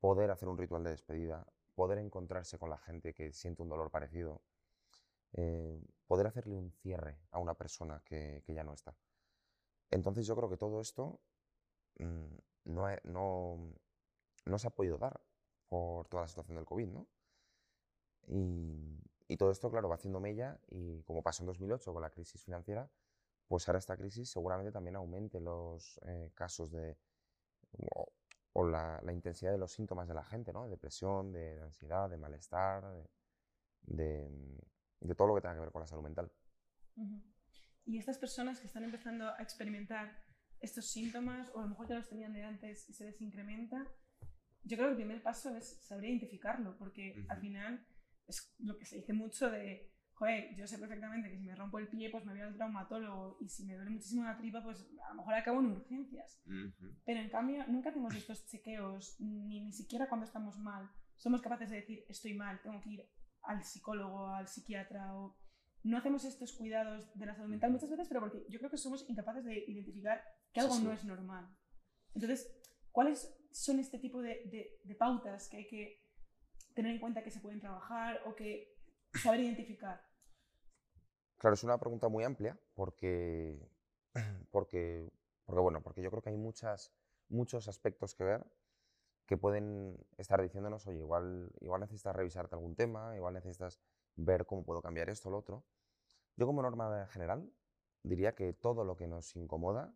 poder 0.00 0.30
hacer 0.30 0.48
un 0.48 0.58
ritual 0.58 0.82
de 0.84 0.90
despedida, 0.90 1.46
poder 1.74 1.98
encontrarse 1.98 2.58
con 2.58 2.70
la 2.70 2.78
gente 2.78 3.14
que 3.14 3.32
siente 3.32 3.62
un 3.62 3.68
dolor 3.68 3.90
parecido, 3.90 4.42
eh, 5.32 5.80
poder 6.06 6.26
hacerle 6.26 6.56
un 6.56 6.72
cierre 6.72 7.18
a 7.30 7.38
una 7.38 7.54
persona 7.54 8.02
que, 8.04 8.42
ya 8.48 8.64
no 8.64 8.74
está. 8.74 8.96
Entonces 9.90 10.26
yo 10.26 10.36
creo 10.36 10.50
que 10.50 10.56
todo 10.56 10.80
esto 10.80 11.20
mm, 11.98 12.36
no, 12.64 12.86
no, 13.04 13.72
no, 14.46 14.58
se 14.58 14.66
ha 14.66 14.70
podido 14.70 14.98
dar 14.98 15.20
por 15.68 16.08
toda 16.08 16.24
la 16.24 16.28
situación 16.28 16.56
del 16.56 16.66
COVID, 16.66 16.88
¿no? 16.88 17.06
Y, 18.26 18.98
y 19.32 19.36
todo 19.38 19.50
esto, 19.50 19.70
claro, 19.70 19.88
va 19.88 19.94
haciendo 19.94 20.20
mella 20.20 20.58
y 20.68 21.02
como 21.04 21.22
pasó 21.22 21.42
en 21.42 21.46
2008 21.46 21.92
con 21.92 22.02
la 22.02 22.10
crisis 22.10 22.42
financiera, 22.44 22.90
pues 23.48 23.66
ahora 23.66 23.78
esta 23.78 23.96
crisis 23.96 24.30
seguramente 24.30 24.70
también 24.70 24.96
aumente 24.96 25.40
los 25.40 25.98
eh, 26.06 26.30
casos 26.34 26.70
de 26.70 26.98
o, 28.52 28.68
la, 28.68 29.00
intensidad 29.10 29.50
de 29.52 29.58
los 29.58 29.72
síntomas 29.72 30.06
de 30.06 30.14
la 30.14 30.24
gente, 30.24 30.52
¿no? 30.52 30.64
De 30.64 30.70
depresión, 30.70 31.32
de, 31.32 31.62
ansiedad, 31.62 32.10
de 32.10 32.18
malestar, 32.18 32.84
de, 33.84 34.28
de, 35.00 35.14
todo 35.14 35.28
lo 35.28 35.34
que 35.34 35.40
tenga 35.40 35.54
que 35.54 35.60
ver 35.60 35.72
con 35.72 35.80
la 35.80 35.86
salud 35.86 36.02
mental. 36.02 36.30
Y 37.86 37.96
estas 37.96 38.18
personas 38.18 38.60
que 38.60 38.66
están 38.66 38.84
empezando 38.84 39.28
a 39.28 39.42
experimentar 39.42 40.14
estos 40.60 40.86
síntomas, 40.86 41.50
o 41.54 41.60
a 41.60 41.62
lo 41.62 41.68
mejor 41.68 41.88
ya 41.88 41.94
los 41.94 42.08
tenían 42.08 42.34
de 42.34 42.44
antes 42.44 42.88
y 42.90 42.92
se 42.92 43.06
les 43.06 43.20
incrementa, 43.22 43.86
yo 44.64 44.76
creo 44.76 44.88
que 44.88 44.92
el 44.92 44.96
primer 44.96 45.22
paso 45.22 45.56
es 45.56 45.78
saber 45.82 46.04
identificarlo, 46.04 46.76
porque 46.76 47.24
al 47.30 47.40
final 47.40 47.86
es 48.32 48.54
lo 48.58 48.76
que 48.76 48.86
se 48.86 48.96
dice 48.96 49.12
mucho 49.12 49.50
de, 49.50 49.92
joder, 50.14 50.54
yo 50.56 50.66
sé 50.66 50.78
perfectamente 50.78 51.30
que 51.30 51.38
si 51.38 51.44
me 51.44 51.54
rompo 51.54 51.78
el 51.78 51.88
pie, 51.88 52.10
pues 52.10 52.24
me 52.24 52.32
voy 52.32 52.42
al 52.42 52.54
traumatólogo 52.54 53.38
y 53.40 53.48
si 53.48 53.64
me 53.64 53.74
duele 53.74 53.90
muchísimo 53.90 54.24
la 54.24 54.36
tripa, 54.36 54.62
pues 54.62 54.86
a 55.04 55.10
lo 55.10 55.16
mejor 55.16 55.34
acabo 55.34 55.60
en 55.60 55.72
urgencias. 55.72 56.42
Pero 57.04 57.20
en 57.20 57.30
cambio, 57.30 57.66
nunca 57.68 57.90
hacemos 57.90 58.14
estos 58.14 58.46
chequeos, 58.46 59.20
ni, 59.20 59.60
ni 59.60 59.72
siquiera 59.72 60.08
cuando 60.08 60.26
estamos 60.26 60.58
mal. 60.58 60.88
Somos 61.16 61.42
capaces 61.42 61.70
de 61.70 61.76
decir, 61.76 62.04
estoy 62.08 62.34
mal, 62.34 62.60
tengo 62.62 62.80
que 62.80 62.90
ir 62.90 63.10
al 63.42 63.64
psicólogo, 63.64 64.28
al 64.28 64.48
psiquiatra 64.48 65.14
o... 65.16 65.36
No 65.84 65.98
hacemos 65.98 66.24
estos 66.24 66.52
cuidados 66.52 67.12
de 67.18 67.26
la 67.26 67.34
salud 67.34 67.50
mental 67.50 67.72
muchas 67.72 67.90
veces, 67.90 68.06
pero 68.06 68.20
porque 68.20 68.44
yo 68.48 68.60
creo 68.60 68.70
que 68.70 68.76
somos 68.76 69.04
incapaces 69.08 69.44
de 69.44 69.64
identificar 69.66 70.22
que 70.52 70.60
algo 70.60 70.78
no 70.78 70.92
es 70.92 71.04
normal. 71.04 71.48
Entonces, 72.14 72.48
¿cuáles 72.92 73.36
son 73.50 73.80
este 73.80 73.98
tipo 73.98 74.22
de, 74.22 74.44
de, 74.46 74.78
de 74.84 74.94
pautas 74.94 75.48
que 75.48 75.56
hay 75.56 75.66
que 75.66 76.01
tener 76.74 76.92
en 76.92 77.00
cuenta 77.00 77.22
que 77.22 77.30
se 77.30 77.40
pueden 77.40 77.60
trabajar 77.60 78.22
o 78.26 78.34
que 78.34 78.76
saber 79.22 79.40
identificar? 79.40 80.04
Claro, 81.38 81.54
es 81.54 81.64
una 81.64 81.78
pregunta 81.78 82.08
muy 82.08 82.24
amplia 82.24 82.58
porque, 82.74 83.58
porque, 84.50 85.10
porque, 85.44 85.60
bueno, 85.60 85.82
porque 85.82 86.02
yo 86.02 86.10
creo 86.10 86.22
que 86.22 86.30
hay 86.30 86.36
muchas, 86.36 86.92
muchos 87.28 87.68
aspectos 87.68 88.14
que 88.14 88.24
ver 88.24 88.46
que 89.26 89.36
pueden 89.36 89.98
estar 90.18 90.42
diciéndonos, 90.42 90.86
oye, 90.86 90.98
igual, 90.98 91.50
igual 91.60 91.80
necesitas 91.80 92.14
revisarte 92.14 92.54
algún 92.54 92.74
tema, 92.74 93.16
igual 93.16 93.34
necesitas 93.34 93.80
ver 94.16 94.46
cómo 94.46 94.64
puedo 94.64 94.82
cambiar 94.82 95.08
esto 95.08 95.28
o 95.28 95.32
lo 95.32 95.38
otro. 95.38 95.64
Yo 96.36 96.46
como 96.46 96.62
norma 96.62 97.06
general 97.08 97.50
diría 98.02 98.34
que 98.34 98.52
todo 98.52 98.84
lo 98.84 98.96
que 98.96 99.06
nos 99.06 99.34
incomoda 99.36 99.94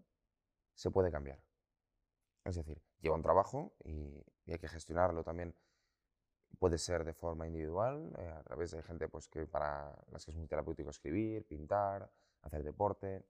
se 0.75 0.90
puede 0.90 1.11
cambiar. 1.11 1.40
Es 2.45 2.56
decir, 2.56 2.80
lleva 3.00 3.16
un 3.16 3.23
trabajo 3.23 3.75
y 3.85 4.25
hay 4.47 4.59
que 4.59 4.68
gestionarlo 4.68 5.25
también 5.25 5.54
puede 6.58 6.78
ser 6.78 7.04
de 7.04 7.12
forma 7.12 7.46
individual, 7.46 8.12
eh, 8.18 8.28
a 8.28 8.42
través 8.42 8.70
de 8.70 8.82
gente 8.82 9.08
pues, 9.08 9.28
que 9.28 9.46
para 9.46 9.94
las 10.10 10.25
que 10.25 10.30
es 10.30 10.36
muy 10.36 10.46
terapéutico 10.46 10.90
escribir, 10.90 11.46
pintar, 11.46 12.10
hacer 12.42 12.62
deporte, 12.62 13.25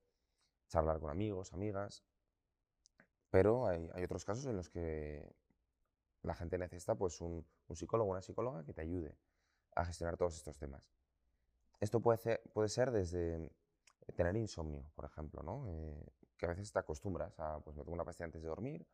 charlar 0.69 1.01
con 1.01 1.11
amigos, 1.11 1.53
amigas. 1.53 2.05
Pero 3.31 3.67
hay, 3.67 3.89
hay 3.95 4.05
otros 4.05 4.25
casos 4.25 4.47
en 4.47 4.57
los 4.57 4.71
que 4.71 5.35
la 6.23 6.35
gente 6.35 6.59
necesita 6.59 6.95
pues, 6.95 7.21
un, 7.21 7.45
un 7.69 7.77
psicólogo 7.77 8.11
o 8.11 8.13
una 8.13 8.23
psicóloga 8.23 8.65
que 8.65 8.73
te 8.73 8.83
ayude 8.83 9.17
a 9.75 9.85
gestionar 9.85 10.17
todos 10.17 10.37
estos 10.37 10.59
temas. 10.59 10.91
Esto 11.81 12.01
puede 12.01 12.19
ser, 12.19 12.43
puede 12.53 12.69
ser 12.69 12.91
desde 12.91 13.51
tener 14.15 14.37
insomnio, 14.37 14.85
por 14.95 15.05
ejemplo, 15.05 15.43
¿no? 15.43 15.67
Eh, 15.69 16.07
que 16.37 16.47
a 16.47 16.51
veces 16.51 16.73
te 16.73 16.79
acostumbras 16.79 17.39
a, 17.39 17.61
pues 17.61 17.77
me 17.77 17.83
tomo 17.83 17.95
una 17.95 18.05
pastilla 18.05 18.27
antes 18.27 18.43
de 18.43 18.49
dormir, 18.49 18.87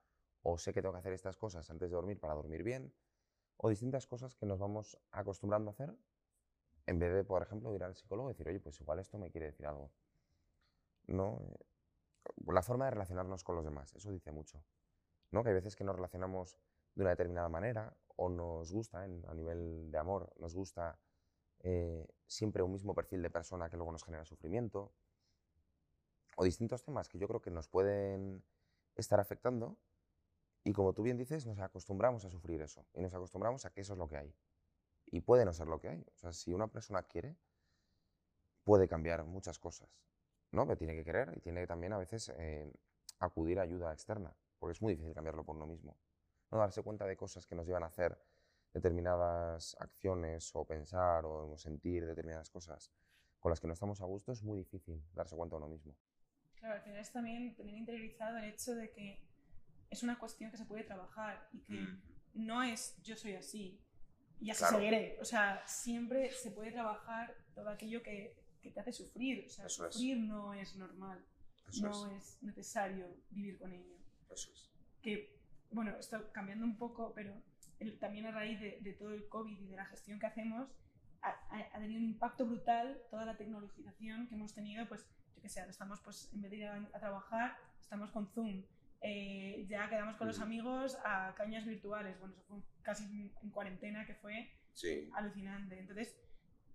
o 0.43 0.59
sé 0.59 0.73
que 0.73 0.83
tengo 0.83 0.93
que 0.93 0.99
hacer 0.99 1.13
estas 1.13 1.37
cosas 1.37 1.69
antes 1.71 1.91
de 1.91 1.95
dormir 1.95 2.19
para 2.19 2.35
dormir 2.35 2.63
bien, 2.63 2.93
o 3.57 3.69
distintas 3.69 4.07
cosas 4.07 4.35
que 4.35 4.47
nos 4.47 4.59
vamos 4.59 4.99
acostumbrando 5.11 5.71
a 5.71 5.73
hacer 5.73 5.97
en 6.87 6.99
vez 6.99 7.13
de, 7.15 7.25
por 7.25 7.43
ejemplo, 7.43 7.75
ir 7.75 7.85
al 7.85 7.95
psicólogo 7.95 8.31
y 8.31 8.33
decir, 8.33 8.49
oye, 8.49 8.61
pues 8.61 8.81
igual 8.81 8.99
esto 8.99 9.19
me 9.19 9.31
quiere 9.31 9.47
decir 9.47 9.67
algo. 9.67 9.91
¿No? 11.07 11.41
Eh, 11.41 12.53
la 12.53 12.63
forma 12.63 12.87
de 12.87 12.93
relacionarnos 12.93 13.45
con 13.45 13.57
los 13.57 13.65
demás, 13.65 13.95
eso 13.95 14.11
dice 14.11 14.33
mucho. 14.33 14.63
¿no? 15.31 15.43
Que 15.43 15.51
hay 15.51 15.55
veces 15.55 15.77
que 15.77 15.85
nos 15.85 15.97
relacionamos 15.97 16.59
de 16.95 17.03
una 17.03 17.11
determinada 17.11 17.49
manera 17.49 17.97
o 18.17 18.29
nos 18.29 18.73
gusta, 18.73 19.03
a 19.03 19.35
nivel 19.35 19.91
de 19.91 19.99
amor, 19.99 20.33
nos 20.39 20.55
gusta 20.55 20.99
eh, 21.61 22.07
siempre 22.27 22.63
un 22.63 22.73
mismo 22.73 22.95
perfil 22.95 23.23
de 23.23 23.31
persona 23.31 23.71
que 23.71 23.77
luego 23.77 23.93
nos 23.93 24.05
genera 24.05 24.25
sufrimiento, 24.25 24.93
o 26.37 26.45
distintos 26.45 26.83
temas 26.83 27.09
que 27.09 27.19
yo 27.19 27.29
creo 27.29 27.41
que 27.41 27.51
nos 27.51 27.69
pueden 27.69 28.43
estar 28.97 29.21
afectando 29.21 29.77
y 30.65 30.73
como 30.73 30.93
tú 30.93 31.03
bien 31.03 31.17
dices, 31.17 31.47
nos 31.47 31.59
acostumbramos 31.59 32.25
a 32.25 32.31
sufrir 32.31 32.63
eso 32.63 32.87
y 32.95 33.01
nos 33.01 33.13
acostumbramos 33.15 33.65
a 33.65 33.71
que 33.71 33.81
eso 33.81 33.95
es 33.95 33.99
lo 33.99 34.09
que 34.09 34.17
hay. 34.17 34.35
Y 35.07 35.21
puede 35.21 35.45
no 35.45 35.53
ser 35.53 35.67
lo 35.67 35.81
que 35.81 35.89
hay. 35.89 36.07
O 36.15 36.17
sea, 36.17 36.33
si 36.33 36.53
una 36.53 36.69
persona 36.69 37.03
quiere, 37.03 37.37
puede 38.65 38.89
cambiar 38.89 39.25
muchas 39.25 39.59
cosas, 39.59 39.89
¿no? 40.53 40.67
Pero 40.67 40.79
tiene 40.79 40.95
que 40.95 41.05
querer 41.05 41.33
y 41.37 41.41
tiene 41.41 41.61
que 41.63 41.67
también 41.67 41.93
a 41.93 41.99
veces 41.99 42.33
eh, 42.37 42.73
acudir 43.19 43.59
a 43.59 43.63
ayuda 43.63 43.93
externa, 43.93 44.35
porque 44.59 44.73
es 44.73 44.83
muy 44.83 44.95
difícil 44.95 45.15
cambiarlo 45.15 45.45
por 45.45 45.57
uno 45.57 45.67
mismo. 45.67 45.97
No 46.51 46.59
darse 46.59 46.83
cuenta 46.83 47.07
de 47.07 47.17
cosas 47.17 47.47
que 47.47 47.55
nos 47.55 47.67
llevan 47.67 47.83
a 47.83 47.87
hacer 47.87 48.17
determinadas 48.73 49.77
acciones 49.81 50.55
o 50.55 50.65
pensar 50.65 51.25
o 51.27 51.57
sentir 51.59 52.07
determinadas 52.07 52.51
cosas 52.51 52.91
con 53.43 53.51
las 53.51 53.61
que 53.61 53.67
no 53.67 53.73
estamos 53.73 54.01
a 54.01 54.05
gusto 54.05 54.31
es 54.33 54.43
muy 54.43 54.59
difícil 54.59 55.03
darse 55.15 55.35
cuenta 55.35 55.57
uno 55.57 55.69
mismo. 55.69 55.97
Claro, 56.55 56.77
al 56.77 56.83
final 56.83 57.01
es 57.01 57.11
también 57.11 57.55
tener 57.57 57.75
interiorizado 57.75 58.39
el 58.39 58.45
hecho 58.45 58.77
de 58.77 58.91
que 58.93 59.32
es 59.93 60.03
una 60.03 60.19
cuestión 60.19 60.51
que 60.51 60.57
se 60.57 60.65
puede 60.65 60.85
trabajar 60.85 61.49
y 61.53 61.61
que 61.61 61.75
mm. 61.75 62.03
no 62.35 62.63
es 62.63 62.97
yo 63.03 63.17
soy 63.17 63.35
así 63.35 63.81
y 64.41 64.51
así 64.51 64.65
seguiré. 64.65 65.19
O 65.21 65.25
sea, 65.25 65.63
siempre 65.67 66.33
se 66.33 66.51
puede 66.51 66.73
trabajar 66.73 67.37
todo 67.55 67.69
aquello 67.69 68.03
que, 68.03 68.35
que 68.61 68.71
te 68.71 68.81
hace 68.81 68.93
sufrir. 68.93 69.45
O 69.47 69.49
sea, 69.49 69.69
sufrir 69.69 70.19
no 70.19 70.53
es 70.53 70.75
normal. 70.75 71.25
no 71.81 72.11
es. 72.11 72.43
necesario 72.43 73.07
vivir 73.31 73.59
con 73.59 73.73
ello. 73.73 73.97
Eso 74.33 74.51
es. 74.53 74.73
Que, 75.01 75.39
bueno, 75.71 75.97
esto 75.99 76.33
cambiando 76.33 76.65
un 76.65 76.77
poco, 76.77 77.13
pero 77.15 77.41
también 78.01 78.27
a 78.27 78.31
raíz 78.33 78.61
de, 78.61 78.97
todo 78.99 79.13
el 79.13 79.29
COVID 79.29 79.59
y 79.59 79.67
de 79.67 79.77
la 79.77 79.87
gestión 79.87 80.19
que 80.19 80.27
hacemos, 80.27 80.69
ha, 81.23 81.79
tenido 81.79 82.01
un 82.01 82.07
impacto 82.07 82.47
brutal 82.47 83.01
toda 83.11 83.25
la 83.25 83.37
tecnologización 83.37 84.27
que 84.29 84.35
hemos 84.35 84.55
tenido, 84.55 84.87
pues, 84.89 85.07
yo 85.37 85.43
que 85.43 85.49
sé, 85.49 85.65
estamos, 85.69 86.01
pues, 86.01 86.31
en 86.33 86.43
vez 86.43 86.51
de 86.51 86.57
ir 86.59 86.67
a, 86.67 86.99
trabajar, 86.99 87.57
estamos 87.81 88.11
con 88.11 88.27
Zoom, 88.29 88.65
eh, 89.03 89.67
ya 89.69 89.89
quedamos 89.89 90.17
con 90.17 90.29
los 90.29 90.41
amigos 90.41 90.97
a 91.05 91.35
cañas 91.35 91.65
virtuales, 91.67 92.19
bueno, 92.19 92.35
eso 92.35 92.45
fue 92.47 92.59
casi 92.83 93.05
en 93.43 93.51
cuarentena, 93.51 94.07
que 94.07 94.15
fue 94.15 94.51
alucinante. 95.15 95.79
Entonces, 95.79 96.17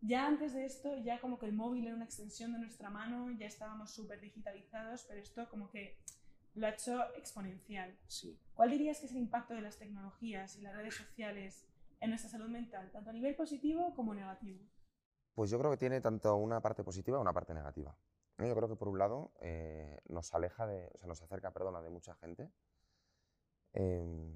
ya 0.01 0.27
antes 0.27 0.53
de 0.53 0.65
esto, 0.65 0.97
ya 0.97 1.19
como 1.19 1.39
que 1.39 1.45
el 1.45 1.53
móvil 1.53 1.87
era 1.87 1.95
una 1.95 2.05
extensión 2.05 2.53
de 2.53 2.59
nuestra 2.59 2.89
mano, 2.89 3.31
ya 3.31 3.47
estábamos 3.47 3.91
súper 3.91 4.19
digitalizados, 4.21 5.05
pero 5.07 5.21
esto 5.21 5.49
como 5.49 5.69
que 5.69 5.97
lo 6.53 6.67
ha 6.67 6.71
hecho 6.71 7.01
exponencial. 7.15 7.97
Sí. 8.07 8.39
¿Cuál 8.53 8.71
dirías 8.71 8.99
que 8.99 9.05
es 9.05 9.11
el 9.11 9.19
impacto 9.19 9.53
de 9.53 9.61
las 9.61 9.77
tecnologías 9.77 10.55
y 10.57 10.61
las 10.61 10.75
redes 10.75 10.95
sociales 10.95 11.65
en 11.99 12.09
nuestra 12.09 12.29
salud 12.29 12.49
mental, 12.49 12.91
tanto 12.91 13.09
a 13.09 13.13
nivel 13.13 13.35
positivo 13.35 13.93
como 13.95 14.13
negativo? 14.13 14.59
Pues 15.33 15.51
yo 15.51 15.59
creo 15.59 15.71
que 15.71 15.77
tiene 15.77 16.01
tanto 16.01 16.35
una 16.35 16.61
parte 16.61 16.83
positiva 16.83 17.17
como 17.17 17.29
una 17.29 17.33
parte 17.33 17.53
negativa. 17.53 17.95
Yo 18.39 18.55
creo 18.55 18.69
que 18.69 18.75
por 18.75 18.87
un 18.87 18.99
lado 18.99 19.31
eh, 19.41 19.99
nos 20.09 20.33
aleja 20.33 20.67
de, 20.67 20.91
o 20.93 20.97
sea, 20.97 21.07
nos 21.07 21.21
acerca, 21.21 21.51
perdona, 21.51 21.81
de 21.81 21.89
mucha 21.89 22.13
gente. 22.15 22.51
Em, 23.73 24.35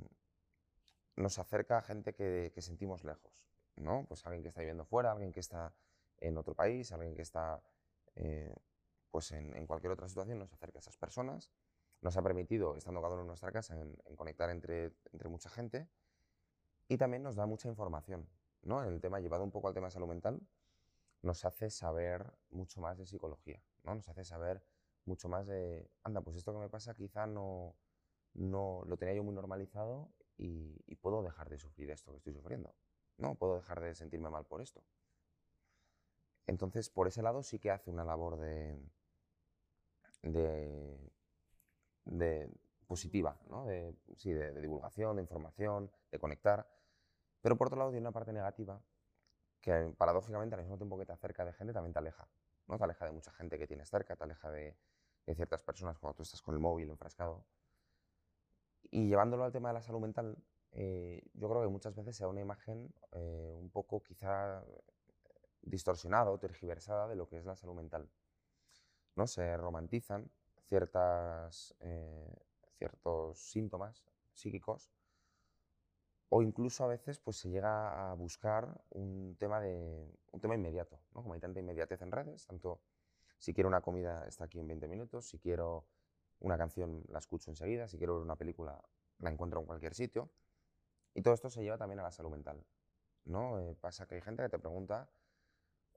nos 1.16 1.38
acerca 1.38 1.78
a 1.78 1.82
gente 1.82 2.14
que, 2.14 2.52
sentimos 2.62 3.04
lejos, 3.04 3.32
¿no? 3.76 4.06
Pues 4.08 4.26
alguien 4.26 4.42
que 4.42 4.50
está 4.50 4.62
viviendo 4.62 4.86
fuera, 4.86 5.12
alguien 5.12 5.32
que 5.32 5.40
está 5.40 5.74
en 6.18 6.38
otro 6.38 6.56
país, 6.56 6.92
alguien 6.92 7.14
que 7.16 7.22
está 7.22 7.62
eh, 8.16 8.56
pues 9.12 9.32
en, 9.32 9.68
cualquier 9.68 9.92
otra 9.92 10.08
situación, 10.08 10.40
nos 10.40 10.52
acerca 10.52 10.80
a 10.80 10.82
esas 10.82 10.98
personas 10.98 11.52
nos 12.02 12.18
ha 12.18 12.22
permitido, 12.24 12.76
estando 12.76 13.02
cada 13.02 13.14
uno 13.14 13.22
en 13.22 13.28
nuestra 13.28 13.52
casa, 13.52 13.80
en, 13.80 13.96
conectar 14.16 14.50
entre, 14.50 14.92
entre, 15.12 15.30
mucha 15.30 15.50
gente 15.50 15.88
y 16.88 16.98
también 16.98 17.24
nos 17.24 17.36
da 17.36 17.46
mucha 17.46 17.70
información. 17.70 18.28
¿no? 18.64 18.84
En 18.84 18.94
el 18.94 19.02
tema, 19.02 19.20
llevado 19.20 19.44
un 19.44 19.52
poco 19.52 19.68
al 19.68 19.74
tema 19.74 19.88
de 19.88 19.92
salud 19.92 20.08
mental, 20.08 20.42
nos 21.22 21.46
hace 21.46 21.70
saber 21.70 22.34
mucho 22.50 22.82
más 22.82 22.98
de 22.98 23.06
psicología, 23.06 23.62
¿no? 23.84 23.96
nos 23.96 24.08
hace 24.10 24.24
saber 24.24 24.64
mucho 25.06 25.30
más 25.30 25.48
de, 25.48 25.90
anda, 26.04 26.22
pues 26.22 26.38
esto 26.38 26.54
que 26.54 26.60
me 26.60 26.70
pasa 26.70 26.94
quizá 26.94 27.26
no, 27.26 27.76
no 28.34 28.84
lo 28.86 28.98
tenía 28.98 29.16
yo 29.16 29.24
muy 29.24 29.34
normalizado 29.34 30.12
y, 30.38 30.96
puedo 31.02 31.24
dejar 31.24 31.50
de 31.50 31.58
sufrir 31.58 31.90
esto 31.90 32.12
que 32.12 32.18
estoy 32.18 32.34
sufriendo. 32.34 32.76
No, 33.18 33.34
puedo 33.36 33.56
dejar 33.56 33.82
de 33.82 33.96
sentirme 33.96 34.30
mal 34.30 34.46
por 34.46 34.62
esto. 34.62 34.84
Entonces, 36.46 36.90
por 36.90 37.08
ese 37.08 37.24
lado 37.24 37.42
sí 37.42 37.58
que 37.58 37.72
hace 37.72 37.90
una 37.90 38.04
labor 38.04 38.38
de, 38.40 38.78
de 40.22 41.12
de 42.06 42.50
positiva, 42.88 43.40
¿no? 43.50 43.66
de, 43.66 43.96
sí, 44.18 44.32
de, 44.32 44.60
divulgación, 44.60 45.16
de 45.16 45.22
información, 45.22 45.92
de 46.12 46.20
conectar. 46.20 46.68
Pero 47.42 47.58
por 47.58 47.68
otro 47.68 47.80
lado 47.80 47.92
tiene 47.92 48.02
una 48.02 48.12
parte 48.12 48.34
negativa 48.34 48.82
que 49.62 49.94
paradójicamente 49.98 50.56
al 50.56 50.62
mismo 50.62 50.78
tiempo 50.78 50.98
que 50.98 51.06
te 51.06 51.14
acerca 51.14 51.46
de 51.46 51.54
gente 51.54 51.74
también 51.74 51.94
te 51.94 52.00
aleja. 52.00 52.28
¿No? 52.72 52.78
Te 52.78 52.86
aleja 52.86 53.06
de 53.06 53.12
mucha 53.12 53.32
gente 53.34 53.60
que 53.60 53.68
tienes 53.68 53.90
cerca, 53.90 54.16
te 54.16 54.24
aleja 54.24 54.50
de, 54.50 54.76
ciertas 55.36 55.62
personas 55.62 55.98
cuando 56.00 56.16
tú 56.16 56.24
estás 56.24 56.42
con 56.42 56.56
el 56.56 56.60
móvil 56.60 56.90
enfrascado. 56.90 57.46
Y 58.90 59.08
llevándolo 59.08 59.44
al 59.44 59.52
tema 59.52 59.70
de 59.70 59.76
la 59.76 59.82
salud 59.82 60.00
mental, 60.00 60.38
eh, 60.72 61.22
yo 61.34 61.50
creo 61.50 61.62
que 61.62 61.68
muchas 61.68 61.96
veces 61.96 62.16
se 62.16 62.24
da 62.24 62.30
una 62.30 62.42
imagen 62.42 62.94
eh, 63.12 63.56
un 63.58 63.70
poco 63.70 64.02
quizá 64.02 64.64
distorsionada 65.62 66.32
o 66.32 66.40
tergiversada 66.40 67.08
de 67.08 67.16
lo 67.16 67.28
que 67.28 67.38
es 67.38 67.46
la 67.46 67.56
salud 67.56 67.76
mental. 67.76 68.10
¿no? 69.16 69.28
Se 69.28 69.56
romantizan 69.58 70.30
ciertas, 70.68 71.76
eh, 71.80 72.36
ciertos 72.78 73.38
síntomas 73.38 74.04
psíquicos 74.34 74.92
o 76.34 76.42
incluso 76.42 76.86
a 76.86 76.88
veces 76.88 77.20
pues, 77.20 77.38
se 77.38 77.50
llega 77.50 78.10
a 78.10 78.14
buscar 78.14 78.82
un 78.90 79.36
tema, 79.38 79.60
de, 79.60 80.10
un 80.32 80.40
tema 80.40 80.56
inmediato, 80.56 80.98
¿no? 81.14 81.22
como 81.22 81.34
hay 81.34 81.42
tanta 81.42 81.60
inmediatez 81.60 82.02
en 82.02 82.12
redes, 82.12 82.48
tanto 82.48 82.80
si 83.38 83.54
quiero 83.54 83.68
una 83.68 83.82
comida 83.82 84.26
está 84.28 84.46
aquí 84.46 84.58
en 84.58 84.68
20 84.68 84.88
minutos, 84.88 85.28
si 85.28 85.40
quiero 85.40 85.86
una 86.40 86.58
canción 86.58 87.04
la 87.10 87.20
escucho 87.20 87.52
enseguida, 87.52 87.88
si 87.88 87.98
quiero 87.98 88.16
ver 88.16 88.24
una 88.24 88.38
película 88.38 88.82
la 89.20 89.30
encuentro 89.30 89.60
en 89.60 89.66
cualquier 89.66 89.94
sitio. 89.94 90.30
Y 91.14 91.22
todo 91.22 91.34
esto 91.34 91.50
se 91.50 91.62
lleva 91.64 91.78
también 91.78 92.00
a 92.00 92.04
la 92.04 92.12
salud 92.12 92.32
mental. 92.32 92.64
¿no? 93.26 93.60
Eh, 93.60 93.76
pasa 93.76 94.08
que 94.08 94.16
hay 94.16 94.22
gente 94.22 94.44
que 94.44 94.50
te 94.50 94.60
pregunta, 94.60 95.10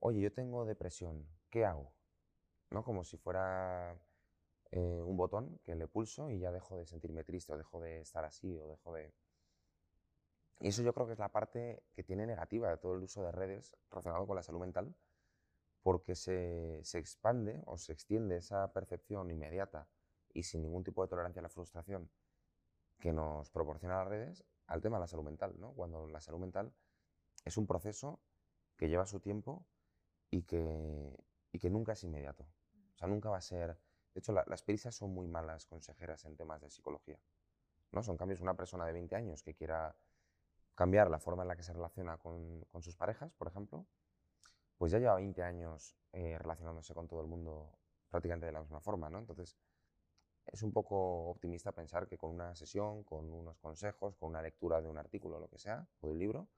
oye, 0.01 0.21
yo 0.21 0.33
tengo 0.33 0.65
depresión, 0.65 1.27
¿qué 1.51 1.65
hago? 1.65 1.93
¿No? 2.71 2.83
Como 2.83 3.05
si 3.05 3.17
fuera 3.17 3.97
eh, 4.73 5.01
un 5.01 5.17
botón 5.17 5.61
que 5.63 5.75
le 5.75 5.87
pulso 5.87 6.31
y 6.31 6.41
ya 6.41 6.51
dejo 6.51 6.77
de 6.77 6.87
sentirme 6.87 7.25
triste 7.25 7.53
o 7.53 7.57
dejo 7.57 7.81
de 7.81 8.01
estar 8.01 8.25
así 8.25 8.59
o 8.59 8.69
dejo 8.69 8.93
de... 8.93 9.13
Y 10.61 10.69
eso 10.69 10.83
yo 10.83 10.93
creo 10.93 11.07
que 11.07 11.13
es 11.15 11.19
la 11.19 11.31
parte 11.31 11.83
que 11.95 12.03
tiene 12.03 12.27
negativa 12.27 12.71
de 12.71 12.77
todo 12.77 12.95
el 12.95 13.03
uso 13.03 13.23
de 13.23 13.33
redes 13.33 13.77
relacionado 13.91 14.27
con 14.27 14.37
la 14.37 14.43
salud 14.43 14.61
mental, 14.61 14.95
porque 15.83 16.15
se, 16.15 16.81
se 16.83 16.99
expande 16.99 17.63
o 17.67 17.77
se 17.77 17.93
extiende 17.93 18.37
esa 18.37 18.73
percepción 18.73 19.31
inmediata 19.31 19.89
y 20.33 20.45
sin 20.45 20.63
ningún 20.63 20.85
tipo 20.85 21.03
de 21.03 21.09
tolerancia 21.09 21.41
a 21.41 21.43
la 21.43 21.49
frustración 21.49 22.11
que 23.01 23.13
nos 23.13 23.51
proporciona 23.51 23.99
las 23.99 24.09
redes 24.09 24.45
al 24.67 24.81
tema 24.81 24.97
de 24.97 25.03
la 25.03 25.07
salud 25.07 25.25
mental, 25.25 25.55
¿no? 25.59 25.73
Cuando 25.75 26.07
la 26.07 26.21
salud 26.21 26.39
mental 26.39 26.73
es 27.45 27.59
un 27.59 27.67
proceso 27.67 28.23
que 28.77 28.89
lleva 28.89 29.07
su 29.07 29.21
tiempo 29.21 29.67
y 30.31 30.43
que, 30.45 31.15
y 31.53 31.59
que 31.59 31.69
nunca 31.69 31.93
es 31.93 32.03
inmediato. 32.05 32.45
O 32.95 32.97
sea, 32.97 33.09
nunca 33.09 33.29
va 33.29 33.37
a 33.37 33.43
ser 33.43 33.79
de 34.15 34.21
hecho, 34.21 34.33
las 34.33 34.63
prisas 34.63 34.95
son 34.95 35.13
muy 35.13 35.27
malas 35.27 35.67
consejeras 35.67 36.25
en 36.25 36.37
temas 36.37 36.61
de 36.61 36.71
psicología. 36.71 37.19
¿no? 37.91 38.03
Son 38.03 38.17
cambios 38.17 38.41
una 38.41 38.55
persona 38.55 38.87
de 38.87 38.93
20 38.93 39.17
años 39.17 39.43
que 39.43 39.55
quiera 39.55 39.97
cambiar 40.75 41.11
la 41.11 41.19
forma 41.19 41.43
en 41.43 41.49
la 41.49 41.57
que 41.57 41.63
se 41.63 41.73
relaciona 41.73 42.19
con, 42.19 42.67
sus 42.81 42.97
parejas, 42.97 43.33
por 43.35 43.49
ejemplo, 43.49 43.87
pues 44.79 44.93
ya 44.93 44.99
lleva 44.99 45.15
20 45.17 45.43
años 45.43 45.97
eh, 46.13 46.37
relacionándose 46.39 46.95
con 46.95 47.07
todo 47.07 47.21
el 47.21 47.27
mundo 47.27 47.79
prácticamente 48.09 48.47
de 48.47 48.53
la 48.53 48.61
misma 48.61 48.81
forma. 48.81 49.09
¿no? 49.09 49.19
Entonces, 49.19 49.57
es 50.47 50.63
un 50.63 50.73
poco 50.73 51.31
optimista 51.31 51.73
pensar 51.73 52.07
que 52.07 52.19
con 52.19 52.31
una 52.31 52.55
sesión, 52.55 53.05
con 53.05 53.33
unos 53.33 53.59
consejos, 53.59 54.17
con 54.17 54.31
una 54.31 54.43
lectura 54.43 54.81
de 54.81 54.89
un 54.89 54.99
artículo 54.99 55.39
lo 55.39 55.49
que 55.49 55.59
sea, 55.59 55.87
o 56.01 56.07
de 56.09 56.13
un 56.13 56.19
libro, 56.19 56.49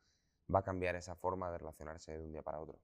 va 0.52 0.61
a 0.61 0.64
cambiar 0.64 0.96
esa 0.96 1.14
forma 1.14 1.50
de 1.50 1.59
relacionarse 1.59 2.16
de 2.16 2.24
un 2.24 2.33
día 2.33 2.42
para 2.42 2.61
otro. 2.61 2.81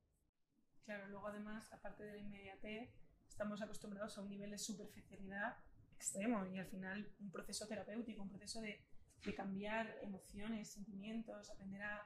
Claro, 0.85 1.07
luego 1.09 1.29
además, 1.29 1.73
aparte 1.73 2.05
de 2.05 2.13
la 2.13 2.19
inmediatez, 2.19 2.91
estamos 3.29 3.63
acostumbrados 3.63 4.19
a 4.19 4.23
un 4.23 4.29
nivel 4.29 4.51
de 4.51 4.59
superficialidad 4.59 5.57
extremo 5.95 6.45
y 6.47 6.59
al 6.59 6.67
final 6.67 7.15
un 7.21 7.31
proceso 7.31 7.67
terapéutico, 7.69 8.23
un 8.23 8.29
proceso 8.29 8.61
de, 8.61 8.85
de 9.25 9.35
cambiar 9.35 9.99
emociones, 10.03 10.69
sentimientos, 10.69 11.51
aprender 11.51 11.83
a, 11.83 12.03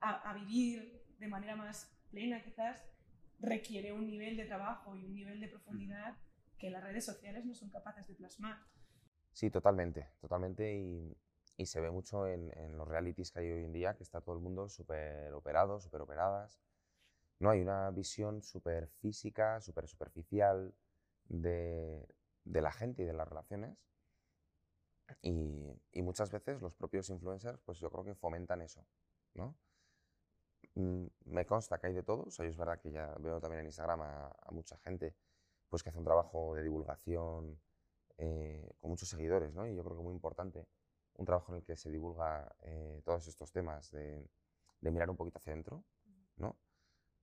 a, 0.00 0.34
vivir 0.34 1.02
de 1.18 1.28
manera 1.28 1.56
más 1.56 1.92
plena 2.10 2.42
quizás, 2.42 2.84
requiere 3.40 3.92
un 3.92 4.06
nivel 4.06 4.36
de 4.36 4.44
trabajo 4.44 4.96
y 4.96 5.04
un 5.04 5.14
nivel 5.14 5.40
de 5.40 5.48
profundidad 5.48 6.16
que 6.58 6.70
las 6.70 6.82
redes 6.82 7.04
sociales 7.04 7.44
no 7.44 7.54
son 7.54 7.70
capaces 7.70 8.06
de 8.06 8.14
plasmar. 8.14 8.58
Sí, 9.32 9.50
totalmente, 9.50 10.10
totalmente 10.20 10.76
y, 10.76 11.16
y 11.56 11.66
se 11.66 11.80
ve 11.80 11.90
mucho 11.90 12.26
en, 12.26 12.56
en, 12.58 12.76
los 12.78 12.88
realities 12.88 13.30
que 13.30 13.40
hay 13.40 13.50
hoy 13.50 13.64
en 13.64 13.72
día, 13.72 13.94
que 13.96 14.02
está 14.02 14.20
todo 14.20 14.34
el 14.34 14.40
mundo 14.40 14.68
súper 14.68 15.32
operado, 15.34 15.80
súper 15.80 16.00
operadas. 16.02 16.58
No 17.38 17.50
hay 17.50 17.60
una 17.60 17.90
visión 17.90 18.42
súper 18.42 18.88
física, 18.88 19.60
súper 19.60 19.88
superficial 19.88 20.74
de, 21.28 22.06
de, 22.44 22.62
la 22.62 22.72
gente 22.72 23.02
y 23.02 23.06
de 23.06 23.12
las 23.12 23.28
relaciones. 23.28 23.76
Y, 25.22 25.72
y, 25.92 26.02
muchas 26.02 26.30
veces 26.30 26.60
los 26.60 26.74
propios 26.74 27.08
influencers, 27.10 27.60
pues 27.60 27.78
yo 27.78 27.90
creo 27.90 28.04
que 28.04 28.14
fomentan 28.14 28.60
eso, 28.60 28.84
¿no? 29.34 29.56
Mm, 30.76 31.06
me 31.24 31.46
consta 31.46 31.78
que 31.78 31.86
hay 31.88 31.94
de 31.94 32.02
todo, 32.02 32.24
o 32.24 32.30
sea, 32.30 32.44
es 32.46 32.56
verdad 32.56 32.78
que 32.78 32.90
ya 32.90 33.14
veo 33.18 33.40
también 33.40 33.60
en 33.60 33.66
Instagram 33.66 34.02
a, 34.02 34.36
mucha 34.50 34.76
gente 34.78 35.14
pues 35.68 35.82
que 35.82 35.88
hace 35.88 35.98
un 35.98 36.04
trabajo 36.04 36.54
de 36.54 36.62
divulgación 36.62 37.58
eh, 38.18 38.74
con 38.80 38.90
muchos 38.90 39.08
seguidores, 39.08 39.54
¿no? 39.54 39.66
Y 39.66 39.74
yo 39.74 39.82
creo 39.84 39.96
que 39.96 40.02
muy 40.02 40.12
importante, 40.14 40.66
un 41.14 41.24
trabajo 41.26 41.52
en 41.52 41.58
el 41.58 41.64
que 41.64 41.76
se 41.76 41.90
divulga 41.90 42.54
eh, 42.62 43.00
todos 43.04 43.26
estos 43.26 43.52
temas 43.52 43.90
de, 43.90 44.28
de, 44.80 44.90
mirar 44.90 45.10
un 45.10 45.16
poquito 45.16 45.38
hacia 45.38 45.52
adentro, 45.52 45.82
¿no? 46.36 46.56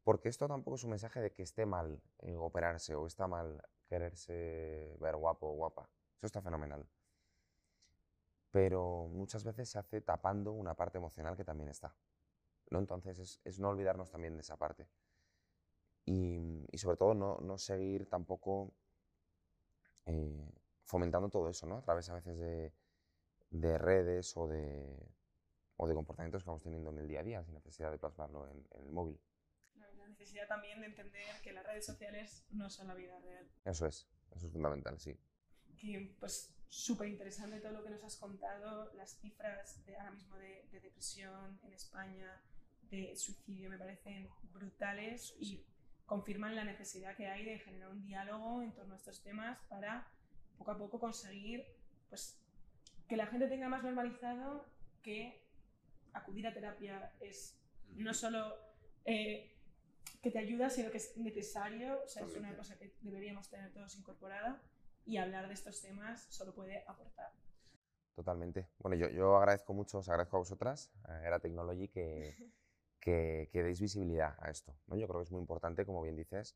Porque 0.03 0.29
esto 0.29 0.47
tampoco 0.47 0.75
es 0.75 0.83
un 0.83 0.89
mensaje 0.91 1.21
de 1.21 1.31
que 1.31 1.43
esté 1.43 1.65
mal 1.65 2.01
eh, 2.19 2.35
operarse 2.35 2.95
o 2.95 3.07
está 3.07 3.27
mal 3.27 3.61
quererse 3.87 4.97
ver 4.99 5.15
guapo 5.15 5.47
o 5.47 5.53
guapa. 5.53 5.89
Eso 6.17 6.27
está 6.27 6.41
fenomenal. 6.41 6.85
Pero 8.53 9.07
muchas 9.07 9.43
veces 9.43 9.67
se 9.67 9.79
hace 9.79 9.99
tapando 9.99 10.51
una 10.51 10.75
parte 10.75 10.99
emocional 10.99 11.35
que 11.35 11.43
también 11.43 11.69
está. 11.69 11.95
¿no? 12.69 12.77
Entonces 12.77 13.17
es, 13.17 13.41
es 13.43 13.57
no 13.57 13.69
olvidarnos 13.69 14.11
también 14.11 14.35
de 14.35 14.41
esa 14.41 14.57
parte. 14.57 14.87
Y, 16.05 16.67
y 16.71 16.77
sobre 16.77 16.97
todo 16.97 17.15
no, 17.15 17.39
no 17.39 17.57
seguir 17.57 18.07
tampoco 18.07 18.75
eh, 20.05 20.51
fomentando 20.83 21.29
todo 21.29 21.49
eso, 21.49 21.65
¿no? 21.65 21.77
A 21.77 21.81
través 21.81 22.07
a 22.09 22.13
veces 22.13 22.37
de, 22.37 22.71
de 23.49 23.77
redes 23.79 24.37
o 24.37 24.47
de, 24.47 25.03
o 25.77 25.87
de, 25.87 25.95
comportamientos 25.95 26.43
que 26.43 26.49
vamos 26.51 26.61
teniendo 26.61 26.91
en 26.91 26.99
el 26.99 27.07
día 27.07 27.21
a 27.21 27.23
día, 27.23 27.43
sin 27.43 27.55
necesidad 27.55 27.89
de 27.89 27.97
plasmarlo 27.97 28.47
en, 28.51 28.67
en 28.69 28.85
el 28.85 28.91
móvil. 28.91 29.19
La 29.73 30.07
necesidad 30.07 30.47
también 30.47 30.79
de 30.79 30.85
entender 30.85 31.41
que 31.41 31.53
las 31.53 31.65
redes 31.65 31.87
sociales 31.87 32.45
no 32.51 32.69
son 32.69 32.87
la 32.87 32.93
vida 32.93 33.17
real. 33.19 33.49
Eso 33.65 33.87
es, 33.87 34.07
eso 34.35 34.45
es 34.45 34.53
fundamental, 34.53 34.99
sí. 34.99 35.17
Que, 35.77 36.15
pues, 36.19 36.53
súper 36.67 37.07
interesante 37.09 37.59
todo 37.59 37.73
lo 37.73 37.83
que 37.83 37.91
nos 37.91 38.03
has 38.03 38.15
contado, 38.15 38.91
las 38.95 39.17
cifras 39.19 39.85
de 39.85 39.95
ahora 39.95 40.11
mismo 40.11 40.37
de, 40.37 40.65
de 40.71 40.79
depresión 40.79 41.59
en 41.63 41.73
España, 41.73 42.41
de 42.89 43.15
suicidio, 43.15 43.69
me 43.69 43.77
parecen 43.77 44.29
brutales 44.53 45.35
y 45.39 45.63
confirman 46.05 46.55
la 46.55 46.63
necesidad 46.63 47.15
que 47.15 47.27
hay 47.27 47.45
de 47.45 47.59
generar 47.59 47.89
un 47.89 48.03
diálogo 48.03 48.61
en 48.61 48.71
torno 48.73 48.93
a 48.93 48.97
estos 48.97 49.21
temas 49.21 49.59
para 49.69 50.07
poco 50.57 50.71
a 50.71 50.77
poco 50.77 50.99
conseguir 50.99 51.65
pues, 52.09 52.39
que 53.07 53.17
la 53.17 53.27
gente 53.27 53.47
tenga 53.47 53.69
más 53.69 53.83
normalizado 53.83 54.65
que 55.01 55.43
acudir 56.13 56.47
a 56.47 56.53
terapia 56.53 57.11
es 57.19 57.59
no 57.95 58.13
solo 58.13 58.55
eh, 59.05 59.55
que 60.21 60.31
te 60.31 60.39
ayuda, 60.39 60.69
sino 60.69 60.89
que 60.91 60.97
es 60.97 61.17
necesario, 61.17 62.01
o 62.03 62.07
sea, 62.07 62.25
es 62.25 62.35
una 62.35 62.55
cosa 62.55 62.77
que 62.77 62.93
deberíamos 63.01 63.49
tener 63.49 63.71
todos 63.71 63.95
incorporada 63.95 64.61
y 65.05 65.17
hablar 65.17 65.47
de 65.47 65.53
estos 65.53 65.81
temas 65.81 66.25
solo 66.29 66.53
puede 66.53 66.83
aportar. 66.87 67.31
Totalmente. 68.15 68.69
Bueno, 68.79 68.95
yo, 68.95 69.09
yo 69.09 69.37
agradezco 69.37 69.73
mucho, 69.73 69.99
os 69.99 70.09
agradezco 70.09 70.37
a 70.37 70.39
vosotras, 70.39 70.91
a 71.03 71.25
Era 71.25 71.39
Technology, 71.39 71.87
que, 71.87 72.35
que, 72.99 73.49
que, 73.51 73.63
deis 73.63 73.81
visibilidad 73.81 74.35
a 74.39 74.51
esto. 74.51 74.75
¿no? 74.87 74.95
Yo 74.95 75.07
creo 75.07 75.19
que 75.19 75.25
es 75.25 75.31
muy 75.31 75.41
importante, 75.41 75.85
como 75.85 76.01
bien 76.03 76.15
dices, 76.15 76.55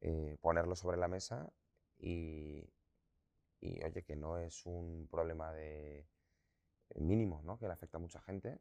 eh, 0.00 0.36
ponerlo 0.40 0.76
sobre 0.76 0.96
la 0.96 1.08
mesa 1.08 1.52
y, 1.98 2.70
y, 3.60 3.82
oye, 3.82 4.02
que 4.02 4.16
no 4.16 4.38
es 4.38 4.64
un 4.66 5.08
problema 5.10 5.52
de 5.52 6.06
mínimo, 6.96 7.42
¿no? 7.44 7.58
que 7.58 7.66
le 7.66 7.72
afecta 7.72 7.96
a 7.96 8.00
mucha 8.00 8.20
gente. 8.20 8.60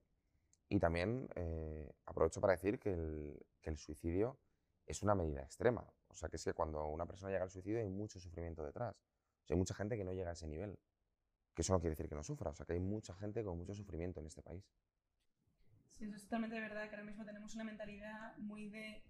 Y 0.70 0.80
también 0.80 1.30
eh, 1.36 1.94
aprovecho 2.06 2.42
para 2.42 2.54
decir 2.54 2.80
que 2.80 2.94
el, 2.94 3.46
que 3.62 3.70
el, 3.70 3.78
suicidio 3.78 4.40
es 4.88 5.04
una 5.04 5.14
medida 5.14 5.42
extrema. 5.42 5.86
O 6.08 6.16
sea, 6.16 6.30
que 6.30 6.38
es 6.38 6.44
que 6.44 6.54
cuando 6.54 6.86
una 6.88 7.06
persona 7.06 7.32
llega 7.32 7.44
al 7.44 7.52
suicidio 7.52 7.80
hay 7.80 7.90
mucho 7.90 8.20
sufrimiento 8.20 8.64
detrás. 8.64 8.96
O 9.44 9.48
sea, 9.48 9.56
hay 9.56 9.60
mucha 9.60 9.74
gente 9.74 9.98
que 9.98 10.04
no 10.04 10.14
llega 10.14 10.30
a 10.30 10.34
ese 10.34 10.48
nivel. 10.48 10.80
Que 11.54 11.62
eso 11.62 11.74
no 11.74 11.80
quiere 11.80 11.92
decir 11.92 12.08
que 12.08 12.16
no 12.16 12.24
sufra. 12.24 12.52
O 12.52 12.56
sea, 12.56 12.66
que 12.66 12.74
hay 12.74 12.80
mucha 12.80 13.14
gente 13.16 13.44
con 13.44 13.58
mucho 13.58 13.74
sufrimiento 13.74 14.20
en 14.20 14.28
este 14.28 14.42
país. 14.42 14.64
Sí, 15.92 16.06
eso 16.06 16.16
es 16.16 16.24
totalmente 16.24 16.60
verdad, 16.60 16.90
que 16.90 16.96
ahora 16.96 17.06
mismo 17.06 17.24
tenemos 17.26 17.54
una 17.54 17.64
mentalidad 17.64 18.36
muy 18.38 18.70
de 18.70 19.04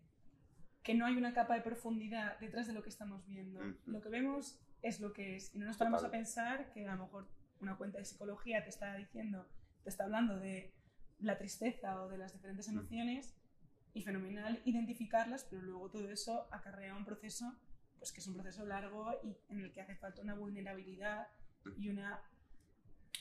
que 0.82 0.94
no 0.94 1.06
hay 1.06 1.16
una 1.16 1.34
capa 1.34 1.56
de 1.56 1.62
profundidad 1.62 2.38
detrás 2.40 2.68
de 2.68 2.74
lo 2.74 2.84
que 2.84 2.90
estamos 2.90 3.26
viendo. 3.26 3.62
Mm 3.62 3.72
-hmm. 3.72 3.78
Lo 3.86 4.02
que 4.02 4.10
vemos 4.10 4.60
es 4.82 5.00
lo 5.00 5.14
que 5.14 5.38
es. 5.38 5.56
Y 5.56 5.60
no 5.60 5.66
nos 5.66 5.78
paramos 5.78 6.02
Total. 6.02 6.10
a 6.10 6.18
pensar 6.20 6.74
que 6.74 6.86
a 6.86 6.96
lo 6.96 7.04
mejor 7.04 7.30
una 7.62 7.78
cuenta 7.78 8.00
de 8.00 8.06
psicología 8.06 8.64
te 8.64 8.70
está 8.70 8.96
diciendo, 8.96 9.48
te 9.84 9.90
está 9.90 10.04
hablando 10.04 10.38
de 10.38 10.74
la 11.20 11.38
tristeza 11.38 12.02
o 12.02 12.10
de 12.10 12.18
las 12.18 12.34
diferentes 12.34 12.68
emociones 12.68 13.34
mm. 13.34 13.98
y 13.98 14.02
fenomenal 14.02 14.62
identificarlas, 14.66 15.46
pero 15.46 15.62
luego 15.62 15.90
todo 15.90 16.10
eso 16.10 16.48
acarrea 16.52 16.96
un 16.96 17.06
proceso 17.06 17.56
pues 18.04 18.12
que 18.12 18.20
es 18.20 18.28
un 18.28 18.34
proceso 18.34 18.66
largo 18.66 19.14
y 19.24 19.34
en 19.48 19.62
el 19.62 19.72
que 19.72 19.80
hace 19.80 19.96
falta 19.96 20.22
una 20.22 20.36
vulnerabilidad 20.36 21.30
y 21.78 21.88
una, 21.88 22.22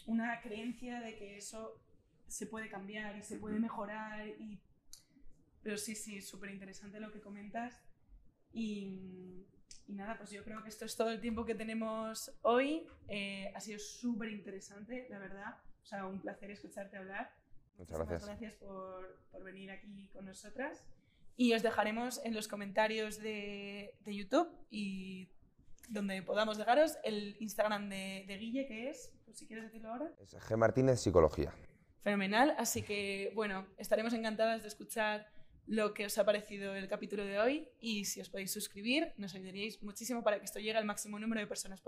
una 0.06 0.40
creencia 0.40 1.00
de 1.00 1.14
que 1.14 1.36
eso 1.36 1.80
se 2.26 2.48
puede 2.48 2.68
cambiar 2.68 3.16
y 3.16 3.22
se 3.22 3.36
puede 3.36 3.60
mejorar. 3.60 4.26
Y... 4.26 4.60
Pero 5.62 5.76
sí, 5.76 5.94
sí, 5.94 6.20
súper 6.20 6.50
interesante 6.50 6.98
lo 6.98 7.12
que 7.12 7.20
comentas. 7.20 7.80
Y, 8.52 9.46
y, 9.86 9.94
nada, 9.94 10.18
pues 10.18 10.32
yo 10.32 10.42
creo 10.42 10.64
que 10.64 10.70
esto 10.70 10.84
es 10.84 10.96
todo 10.96 11.10
el 11.10 11.20
tiempo 11.20 11.44
que 11.44 11.54
tenemos 11.54 12.36
hoy. 12.42 12.88
Eh, 13.06 13.52
ha 13.54 13.60
sido 13.60 13.78
súper 13.78 14.30
interesante, 14.30 15.06
la 15.10 15.20
verdad. 15.20 15.58
O 15.80 15.86
sea, 15.86 16.06
un 16.06 16.20
placer 16.20 16.50
escucharte 16.50 16.96
hablar. 16.96 17.32
Muchas 17.78 17.98
gracias. 17.98 18.26
gracias 18.26 18.54
por, 18.54 19.16
por, 19.30 19.44
venir 19.44 19.70
aquí 19.70 20.08
con 20.12 20.24
nosotras. 20.24 20.84
Y 21.36 21.54
os 21.54 21.62
dejaremos 21.62 22.20
en 22.24 22.34
los 22.34 22.48
comentarios 22.48 23.18
de, 23.18 23.94
de 24.00 24.14
YouTube 24.14 24.48
y 24.70 25.28
donde 25.88 26.22
podamos 26.22 26.58
dejaros 26.58 26.98
el 27.04 27.36
Instagram 27.40 27.88
de, 27.88 28.24
de 28.26 28.38
Guille, 28.38 28.66
que 28.66 28.90
es, 28.90 29.12
pues 29.24 29.38
si 29.38 29.46
quieres 29.46 29.64
decirlo 29.64 29.90
ahora. 29.90 30.10
Es 30.20 30.34
G. 30.34 30.56
Martínez 30.56 31.00
Psicología. 31.00 31.54
Fenomenal, 32.00 32.54
así 32.58 32.82
que 32.82 33.30
bueno, 33.34 33.66
estaremos 33.78 34.12
encantadas 34.12 34.62
de 34.62 34.68
escuchar 34.68 35.30
lo 35.66 35.94
que 35.94 36.06
os 36.06 36.18
ha 36.18 36.24
parecido 36.24 36.74
el 36.74 36.88
capítulo 36.88 37.24
de 37.24 37.38
hoy 37.38 37.68
y 37.80 38.04
si 38.04 38.20
os 38.20 38.28
podéis 38.28 38.50
suscribir 38.50 39.12
nos 39.16 39.34
ayudaríais 39.34 39.80
muchísimo 39.82 40.22
para 40.24 40.38
que 40.38 40.44
esto 40.44 40.58
llegue 40.58 40.76
al 40.76 40.84
máximo 40.84 41.18
número 41.18 41.40
de 41.40 41.46
personas. 41.46 41.80